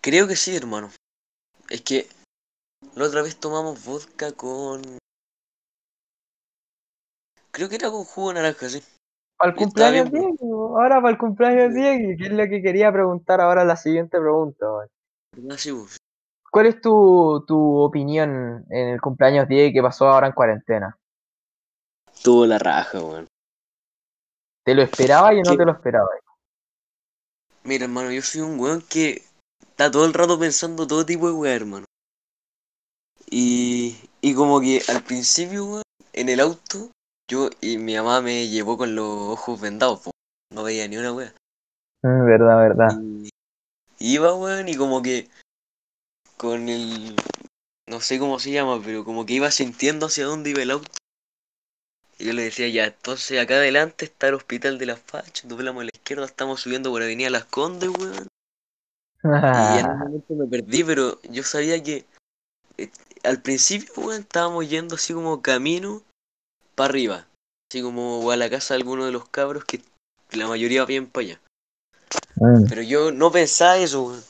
Creo 0.00 0.26
que 0.26 0.34
sí, 0.34 0.56
hermano. 0.56 0.88
Es 1.68 1.82
que 1.82 2.06
la 2.94 3.04
otra 3.04 3.20
vez 3.20 3.36
tomamos 3.36 3.84
vodka 3.84 4.32
con. 4.32 4.80
Creo 7.50 7.68
que 7.68 7.74
era 7.74 7.90
con 7.90 8.04
jugo 8.04 8.28
de 8.28 8.34
naranja, 8.36 8.70
sí. 8.70 8.82
Para 9.36 9.52
el 9.52 9.60
Y 9.60 9.64
está 9.64 9.66
cumpleaños 9.66 10.10
de 10.10 10.20
Diego, 10.20 10.80
ahora 10.80 11.02
para 11.02 11.10
el 11.10 11.18
cumpleaños 11.18 11.74
de. 11.74 11.80
Diego, 11.80 12.16
que 12.16 12.24
es 12.24 12.32
lo 12.32 12.44
que 12.48 12.62
quería 12.62 12.90
preguntar 12.90 13.42
ahora 13.42 13.62
la 13.62 13.76
siguiente 13.76 14.18
pregunta, 14.18 14.72
weón. 14.72 14.88
¿Verdad? 15.36 15.56
Sí, 15.58 15.70
pues. 15.70 15.98
¿Cuál 16.50 16.66
es 16.66 16.80
tu, 16.80 17.44
tu 17.46 17.76
opinión 17.80 18.64
en 18.70 18.88
el 18.88 19.02
cumpleaños 19.02 19.46
de 19.48 19.54
Diego 19.54 19.74
que 19.74 19.82
pasó 19.82 20.08
ahora 20.08 20.28
en 20.28 20.32
cuarentena? 20.32 20.96
Tuvo 22.24 22.46
la 22.46 22.58
raja, 22.58 23.02
weón. 23.02 23.26
¿Te 24.66 24.74
lo 24.74 24.82
esperaba 24.82 25.32
y 25.32 25.42
no 25.42 25.52
¿Qué? 25.52 25.58
te 25.58 25.64
lo 25.64 25.70
esperaba? 25.70 26.08
Mira, 27.62 27.84
hermano, 27.84 28.10
yo 28.10 28.20
soy 28.20 28.40
un 28.40 28.58
weón 28.58 28.82
que 28.82 29.22
está 29.60 29.92
todo 29.92 30.04
el 30.06 30.12
rato 30.12 30.40
pensando 30.40 30.88
todo 30.88 31.06
tipo 31.06 31.28
de 31.28 31.34
weá, 31.34 31.54
hermano. 31.54 31.86
Y, 33.30 33.96
y 34.20 34.34
como 34.34 34.60
que 34.60 34.82
al 34.88 35.04
principio, 35.04 35.66
weón, 35.66 35.82
en 36.12 36.28
el 36.30 36.40
auto, 36.40 36.90
yo 37.30 37.48
y 37.60 37.78
mi 37.78 37.94
mamá 37.94 38.20
me 38.22 38.48
llevó 38.48 38.76
con 38.76 38.96
los 38.96 39.06
ojos 39.06 39.60
vendados, 39.60 40.00
po. 40.00 40.10
no 40.52 40.64
veía 40.64 40.88
ni 40.88 40.96
una 40.96 41.12
weá. 41.12 41.32
Mm, 42.02 42.26
verdad, 42.26 42.58
verdad. 42.58 43.00
Y 44.00 44.14
iba, 44.14 44.34
weón, 44.34 44.68
y 44.68 44.74
como 44.74 45.00
que 45.00 45.28
con 46.36 46.68
el. 46.68 47.14
No 47.88 48.00
sé 48.00 48.18
cómo 48.18 48.40
se 48.40 48.50
llama, 48.50 48.82
pero 48.84 49.04
como 49.04 49.26
que 49.26 49.34
iba 49.34 49.48
sintiendo 49.52 50.06
hacia 50.06 50.26
dónde 50.26 50.50
iba 50.50 50.60
el 50.60 50.72
auto. 50.72 50.90
Y 52.18 52.26
yo 52.26 52.32
le 52.32 52.44
decía, 52.44 52.68
ya, 52.68 52.86
entonces 52.86 53.40
acá 53.40 53.54
adelante 53.54 54.06
está 54.06 54.28
el 54.28 54.34
hospital 54.34 54.78
de 54.78 54.86
las 54.86 55.00
Fachas, 55.00 55.46
doblamos 55.46 55.82
a 55.82 55.84
la 55.84 55.90
izquierda, 55.92 56.24
estamos 56.24 56.60
subiendo 56.60 56.90
por 56.90 57.02
Avenida 57.02 57.28
Las 57.30 57.44
Condes, 57.44 57.90
weón. 57.90 58.28
Y 59.22 59.78
en 59.80 59.86
un 59.86 59.98
momento 59.98 60.34
me 60.34 60.46
perdí, 60.46 60.84
pero 60.84 61.20
yo 61.22 61.42
sabía 61.42 61.82
que 61.82 62.06
eh, 62.78 62.90
al 63.24 63.42
principio, 63.42 63.92
weón, 63.96 64.22
estábamos 64.22 64.68
yendo 64.68 64.94
así 64.94 65.12
como 65.12 65.42
camino 65.42 66.02
para 66.74 66.90
arriba. 66.90 67.26
Así 67.70 67.82
como 67.82 68.30
a 68.30 68.36
la 68.36 68.48
casa 68.48 68.74
de 68.74 68.80
alguno 68.80 69.04
de 69.04 69.12
los 69.12 69.28
cabros 69.28 69.64
que 69.64 69.82
la 70.32 70.46
mayoría 70.46 70.84
bien 70.84 71.06
para 71.06 71.26
allá. 71.26 71.40
Mm, 72.36 72.68
Pero 72.68 72.82
yo 72.82 73.12
no 73.12 73.30
pensaba 73.30 73.76
eso, 73.78 74.04
weón. 74.04 74.22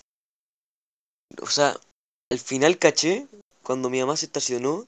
O 1.43 1.47
sea, 1.47 1.77
al 2.33 2.39
final 2.39 2.79
caché 2.79 3.29
cuando 3.63 3.91
mi 3.91 4.01
mamá 4.01 4.17
se 4.17 4.27
estacionó 4.27 4.87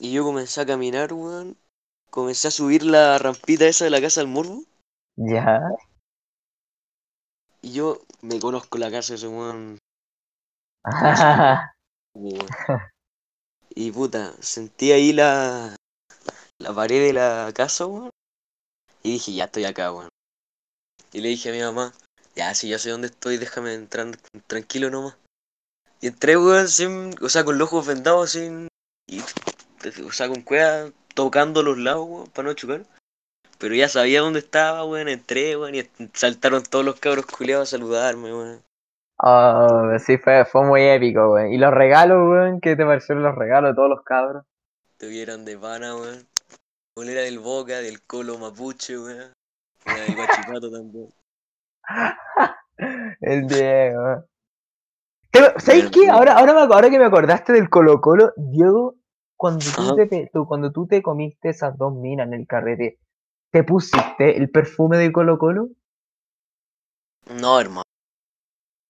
y 0.00 0.12
yo 0.12 0.24
comencé 0.24 0.62
a 0.62 0.66
caminar, 0.66 1.12
weón. 1.12 1.56
Comencé 2.08 2.48
a 2.48 2.50
subir 2.50 2.82
la 2.82 3.18
rampita 3.18 3.66
esa 3.66 3.84
de 3.84 3.90
la 3.90 4.00
casa 4.00 4.20
del 4.20 4.30
morbo. 4.30 4.64
ya. 5.16 5.60
Y 7.62 7.74
yo 7.74 8.00
me 8.22 8.40
conozco 8.40 8.78
la 8.78 8.90
casa 8.90 9.12
de 9.12 9.18
ese 9.18 9.28
weón. 9.28 9.78
Y 13.72 13.92
puta, 13.92 14.32
sentí 14.40 14.90
ahí 14.90 15.12
la, 15.12 15.76
la 16.58 16.74
pared 16.74 17.06
de 17.06 17.12
la 17.12 17.52
casa, 17.54 17.86
weón. 17.86 18.10
Y 19.04 19.12
dije, 19.12 19.32
ya 19.32 19.44
estoy 19.44 19.64
acá, 19.64 19.92
weón. 19.92 20.08
Y 21.12 21.20
le 21.20 21.28
dije 21.28 21.50
a 21.50 21.52
mi 21.52 21.60
mamá, 21.60 21.92
ya, 22.34 22.52
si 22.54 22.68
ya 22.68 22.80
sé 22.80 22.90
dónde 22.90 23.06
estoy, 23.08 23.36
déjame 23.36 23.74
entrar 23.74 24.08
tranquilo 24.48 24.90
nomás. 24.90 25.16
Y 26.00 26.08
entré, 26.08 26.36
weón, 26.36 26.68
sin, 26.68 27.14
o 27.22 27.28
sea, 27.28 27.44
con 27.44 27.58
los 27.58 27.68
ojos 27.68 27.86
vendados, 27.86 28.32
sin, 28.32 28.70
y, 29.10 29.20
o 30.06 30.12
sea, 30.12 30.28
con 30.28 30.42
cueva 30.42 30.90
tocando 31.14 31.62
los 31.62 31.78
lados, 31.78 32.06
weón, 32.08 32.26
para 32.28 32.48
no 32.48 32.54
chocar. 32.54 32.82
Pero 33.58 33.74
ya 33.74 33.88
sabía 33.88 34.20
dónde 34.20 34.38
estaba, 34.38 34.84
weón, 34.84 35.08
entré, 35.08 35.56
weón, 35.56 35.74
y 35.74 35.88
saltaron 36.14 36.62
todos 36.62 36.84
los 36.84 36.98
cabros 36.98 37.26
culiados 37.26 37.68
a 37.68 37.76
saludarme, 37.76 38.32
weón. 38.32 38.62
Oh, 39.22 39.98
sí, 39.98 40.16
fue, 40.16 40.44
fue 40.46 40.64
muy 40.64 40.82
épico, 40.82 41.32
weón. 41.32 41.52
¿Y 41.52 41.58
los 41.58 41.72
regalos, 41.72 42.18
weón? 42.28 42.60
¿Qué 42.60 42.76
te 42.76 42.84
parecieron 42.84 43.22
los 43.22 43.34
regalos 43.34 43.70
de 43.70 43.74
todos 43.74 43.90
los 43.90 44.02
cabros? 44.02 44.44
Tuvieron 44.98 45.44
de 45.44 45.58
pana, 45.58 45.94
weón. 45.96 46.26
Bolera 46.96 47.22
del 47.22 47.38
Boca, 47.38 47.78
del 47.78 48.02
Colo 48.02 48.38
Mapuche, 48.38 48.98
weón. 48.98 49.32
Una 49.86 50.00
del 50.00 50.16
Guachipato 50.16 50.70
también. 50.72 51.08
El 53.20 53.46
Diego. 53.46 54.24
¿Sabes 55.58 55.90
qué? 55.90 56.08
Ahora, 56.08 56.32
ahora, 56.32 56.54
me, 56.54 56.60
ahora 56.74 56.90
que 56.90 56.98
me 56.98 57.04
acordaste 57.04 57.52
del 57.52 57.70
Colo 57.70 58.00
Colo, 58.00 58.32
Diego, 58.36 58.96
cuando 59.40 59.64
tú, 59.74 59.82
Ajá. 59.82 59.94
te, 59.94 60.30
tú- 60.30 60.46
cuando 60.46 60.70
tú 60.70 60.86
te 60.86 61.00
comiste 61.00 61.48
esas 61.48 61.78
dos 61.78 61.94
minas 61.94 62.26
en 62.26 62.34
el 62.34 62.46
carrete, 62.46 62.98
¿te 63.50 63.64
pusiste 63.64 64.36
el 64.36 64.50
perfume 64.50 64.98
de 64.98 65.10
Colo 65.10 65.38
Colo? 65.38 65.70
No, 67.40 67.58
hermano. 67.58 67.84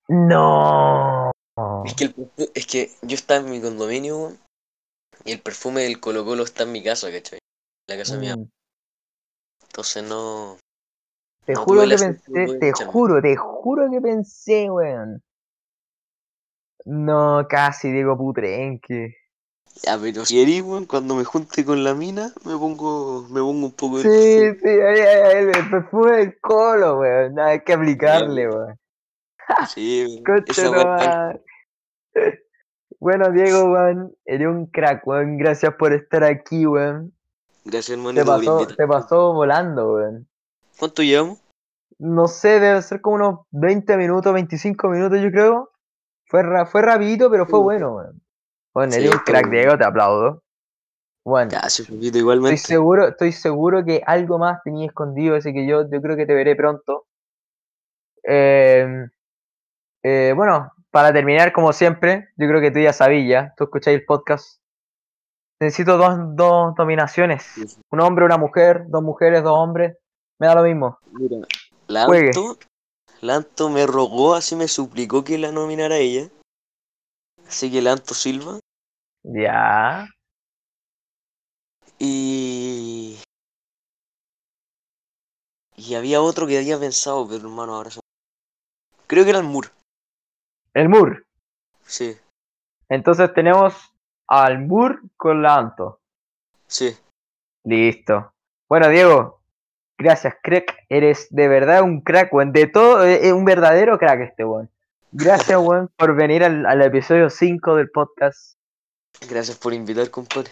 No. 0.09 1.31
Es 1.85 1.95
que, 1.95 2.05
el 2.07 2.15
es 2.53 2.67
que 2.67 2.91
yo 3.03 3.15
estaba 3.15 3.47
en 3.47 3.51
mi 3.53 3.61
condominio. 3.61 4.33
Y 5.25 5.31
el 5.31 5.41
perfume 5.41 5.83
del 5.83 6.01
Colo 6.01 6.25
Colo 6.25 6.43
está 6.43 6.65
en 6.65 6.73
mi 6.73 6.83
casa, 6.83 7.13
¿cachai? 7.13 7.39
La 7.87 7.97
casa 7.97 8.19
mía. 8.19 8.35
Mm, 8.37 8.49
Entonces 9.63 10.03
no. 10.03 10.57
Te 11.45 11.55
no 11.55 11.65
juro 11.65 11.83
que 11.83 11.97
pensé, 11.97 12.59
te 12.59 12.73
juro, 12.73 13.23
te 13.23 13.37
juro 13.37 13.89
que 13.89 14.01
pensé, 14.01 14.69
weón. 14.69 15.23
No, 16.87 17.47
casi 17.49 17.93
digo 17.93 18.19
putrenque. 18.19 19.20
Ya, 19.83 19.99
pero 19.99 20.25
si 20.27 20.43
eres, 20.43 20.63
cuando 20.87 21.15
me 21.15 21.25
junte 21.25 21.65
con 21.65 21.83
la 21.85 21.95
mina, 21.95 22.33
me 22.45 22.53
pongo, 22.57 23.23
me 23.31 23.41
pongo 23.41 23.67
un 23.67 23.73
poco 23.73 23.99
Sí, 23.99 24.09
del 24.09 24.61
sí, 24.61 24.69
ahí, 24.69 25.01
ahí, 25.01 25.23
ahí, 25.23 25.45
el 25.55 25.71
perfume 25.71 26.17
del 26.19 26.39
colo, 26.41 26.99
weón. 26.99 27.35
Nada, 27.35 27.49
hay 27.51 27.61
que 27.61 27.73
aplicarle, 27.73 28.49
weón. 28.49 28.79
Sí, 29.69 30.23
weón. 30.27 31.41
Bueno, 32.99 33.33
Diego, 33.33 33.73
weón, 33.73 34.15
eres 34.27 34.47
un 34.49 34.67
crack, 34.67 35.07
weón. 35.07 35.39
Gracias 35.39 35.75
por 35.77 35.95
estar 35.95 36.23
aquí, 36.25 36.67
weón. 36.67 37.15
Gracias, 37.65 37.87
Te 37.87 37.93
hermanito, 37.95 38.27
por 38.27 38.39
pasó, 38.39 38.67
te 38.67 38.87
pasó 38.87 39.33
volando, 39.33 39.95
weón. 39.95 40.29
¿Cuánto 40.79 41.03
llevamos? 41.03 41.39
No 41.99 42.29
sé, 42.29 42.61
debe 42.61 42.83
ser 42.83 43.01
como 43.01 43.17
unos 43.17 43.41
20 43.51 43.97
minutos, 43.97 44.33
25 44.35 44.89
minutos, 44.89 45.19
yo 45.21 45.31
creo. 45.31 45.71
Fue, 46.27 46.43
ra- 46.43 46.67
fue 46.67 46.83
rapidito, 46.83 47.31
pero 47.31 47.47
fue 47.47 47.59
Sí. 47.59 47.63
bueno, 47.63 47.97
weón. 47.97 48.23
Bueno, 48.75 48.93
Sí, 48.93 48.99
eres 48.99 49.11
un 49.11 49.19
estuvo 49.19 49.35
crack. 49.35 49.51
Diego, 49.51 49.79
te 49.79 49.85
aplaudo. 49.85 50.43
Bueno, 51.25 51.51
estoy 51.53 52.57
seguro, 52.57 53.09
estoy 53.09 53.33
seguro 53.33 53.85
que 53.85 54.03
algo 54.07 54.39
más 54.39 54.63
tenía 54.63 54.87
escondido, 54.87 55.37
así 55.37 55.53
que 55.53 55.67
yo, 55.67 55.89
yo 55.91 56.01
creo 56.01 56.17
que 56.17 56.27
te 56.27 56.35
veré 56.35 56.57
pronto. 56.57 57.07
Eh, 58.23 59.07
eh, 60.03 60.33
bueno, 60.35 60.73
para 60.91 61.13
terminar, 61.13 61.53
como 61.53 61.73
siempre, 61.73 62.31
yo 62.37 62.49
creo 62.49 62.61
que 62.61 62.71
tú 62.71 62.81
ya 62.81 62.93
sabías, 62.93 63.55
tú 63.57 63.65
escucháis 63.65 63.99
el 64.01 64.07
podcast. 64.07 64.61
Necesito 65.61 65.99
dos, 65.99 66.17
dos 66.37 66.75
dominaciones. 66.75 67.43
Sí, 67.43 67.69
sí. 67.69 67.81
Un 67.91 68.01
hombre, 68.01 68.25
una 68.25 68.39
mujer, 68.39 68.85
dos 68.89 69.03
mujeres, 69.03 69.43
dos 69.43 69.57
hombres. 69.57 69.97
Me 70.39 70.47
da 70.47 70.55
lo 70.55 70.63
mismo. 70.63 70.99
Mira, 71.13 71.37
la 71.87 72.07
Juegue. 72.07 72.29
Anto, 72.29 72.57
la 73.21 73.37
Anto 73.37 73.69
me 73.69 73.87
rogó, 73.87 74.35
así 74.35 74.57
me 74.57 74.69
suplicó 74.69 75.23
que 75.23 75.37
la 75.37 75.53
nominara 75.53 75.99
ella. 75.99 76.31
Así 77.51 77.69
que 77.69 77.83
la 77.83 77.95
Anto 77.95 78.15
Silva. 78.15 78.61
Ya. 79.25 80.07
Y. 81.99 83.19
Y 85.75 85.95
había 85.97 86.23
otro 86.23 86.47
que 86.47 86.59
había 86.59 86.79
pensado, 86.79 87.27
pero 87.27 87.41
hermano, 87.41 87.75
ahora 87.75 87.91
se... 87.91 87.99
Creo 89.09 89.25
que 89.25 89.31
era 89.31 89.41
el 89.41 89.47
Moore. 89.47 89.69
El 90.75 90.89
Mur. 90.89 91.27
Sí, 91.83 92.17
Entonces 92.89 93.35
tenemos 93.35 93.75
al 94.29 94.61
Mur 94.61 95.03
con 95.17 95.43
la 95.43 95.57
Anto. 95.57 95.99
sí. 96.69 96.97
Listo. 97.65 98.33
Bueno, 98.69 98.89
Diego, 98.89 99.43
gracias, 99.99 100.37
crack. 100.41 100.85
Eres 100.89 101.27
de 101.31 101.49
verdad 101.49 101.83
un 101.83 102.01
crack, 102.01 102.33
weón. 102.33 102.53
De 102.53 102.69
todo, 102.69 103.05
eh, 103.05 103.27
eh, 103.27 103.33
un 103.33 103.45
verdadero 103.45 103.99
crack 103.99 104.21
este, 104.21 104.45
weón. 104.45 104.71
Gracias, 105.13 105.59
weón, 105.59 105.89
por 105.97 106.15
venir 106.15 106.45
al, 106.45 106.67
al 106.67 106.83
episodio 106.83 107.31
5 107.31 107.77
del 107.77 107.91
podcast. 107.91 108.55
Gracias 109.29 109.59
por 109.59 109.75
invitar, 109.75 110.09
compadre. 110.11 110.51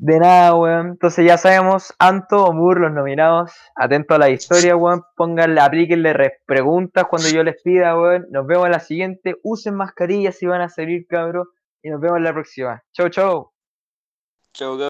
De 0.00 0.18
nada, 0.18 0.54
weón. 0.54 0.88
Entonces 0.90 1.26
ya 1.26 1.36
sabemos, 1.36 1.92
Anto 1.98 2.44
o 2.44 2.52
Mur, 2.52 2.80
los 2.80 2.92
nominados. 2.92 3.52
Atento 3.74 4.14
a 4.14 4.18
la 4.18 4.30
historia, 4.30 4.76
weón. 4.76 5.02
Pónganle, 5.16 5.60
aplíquenle 5.60 6.12
re- 6.12 6.38
preguntas 6.46 7.06
cuando 7.10 7.28
yo 7.28 7.42
les 7.42 7.60
pida, 7.62 7.98
weón. 8.00 8.26
Nos 8.30 8.46
vemos 8.46 8.66
en 8.66 8.72
la 8.72 8.80
siguiente. 8.80 9.36
Usen 9.42 9.74
mascarillas 9.74 10.36
si 10.36 10.46
van 10.46 10.60
a 10.62 10.68
salir, 10.68 11.06
cabros. 11.08 11.48
Y 11.82 11.90
nos 11.90 12.00
vemos 12.00 12.16
en 12.18 12.24
la 12.24 12.32
próxima. 12.32 12.82
Chau, 12.92 13.08
chau. 13.08 13.52
Chao, 14.54 14.78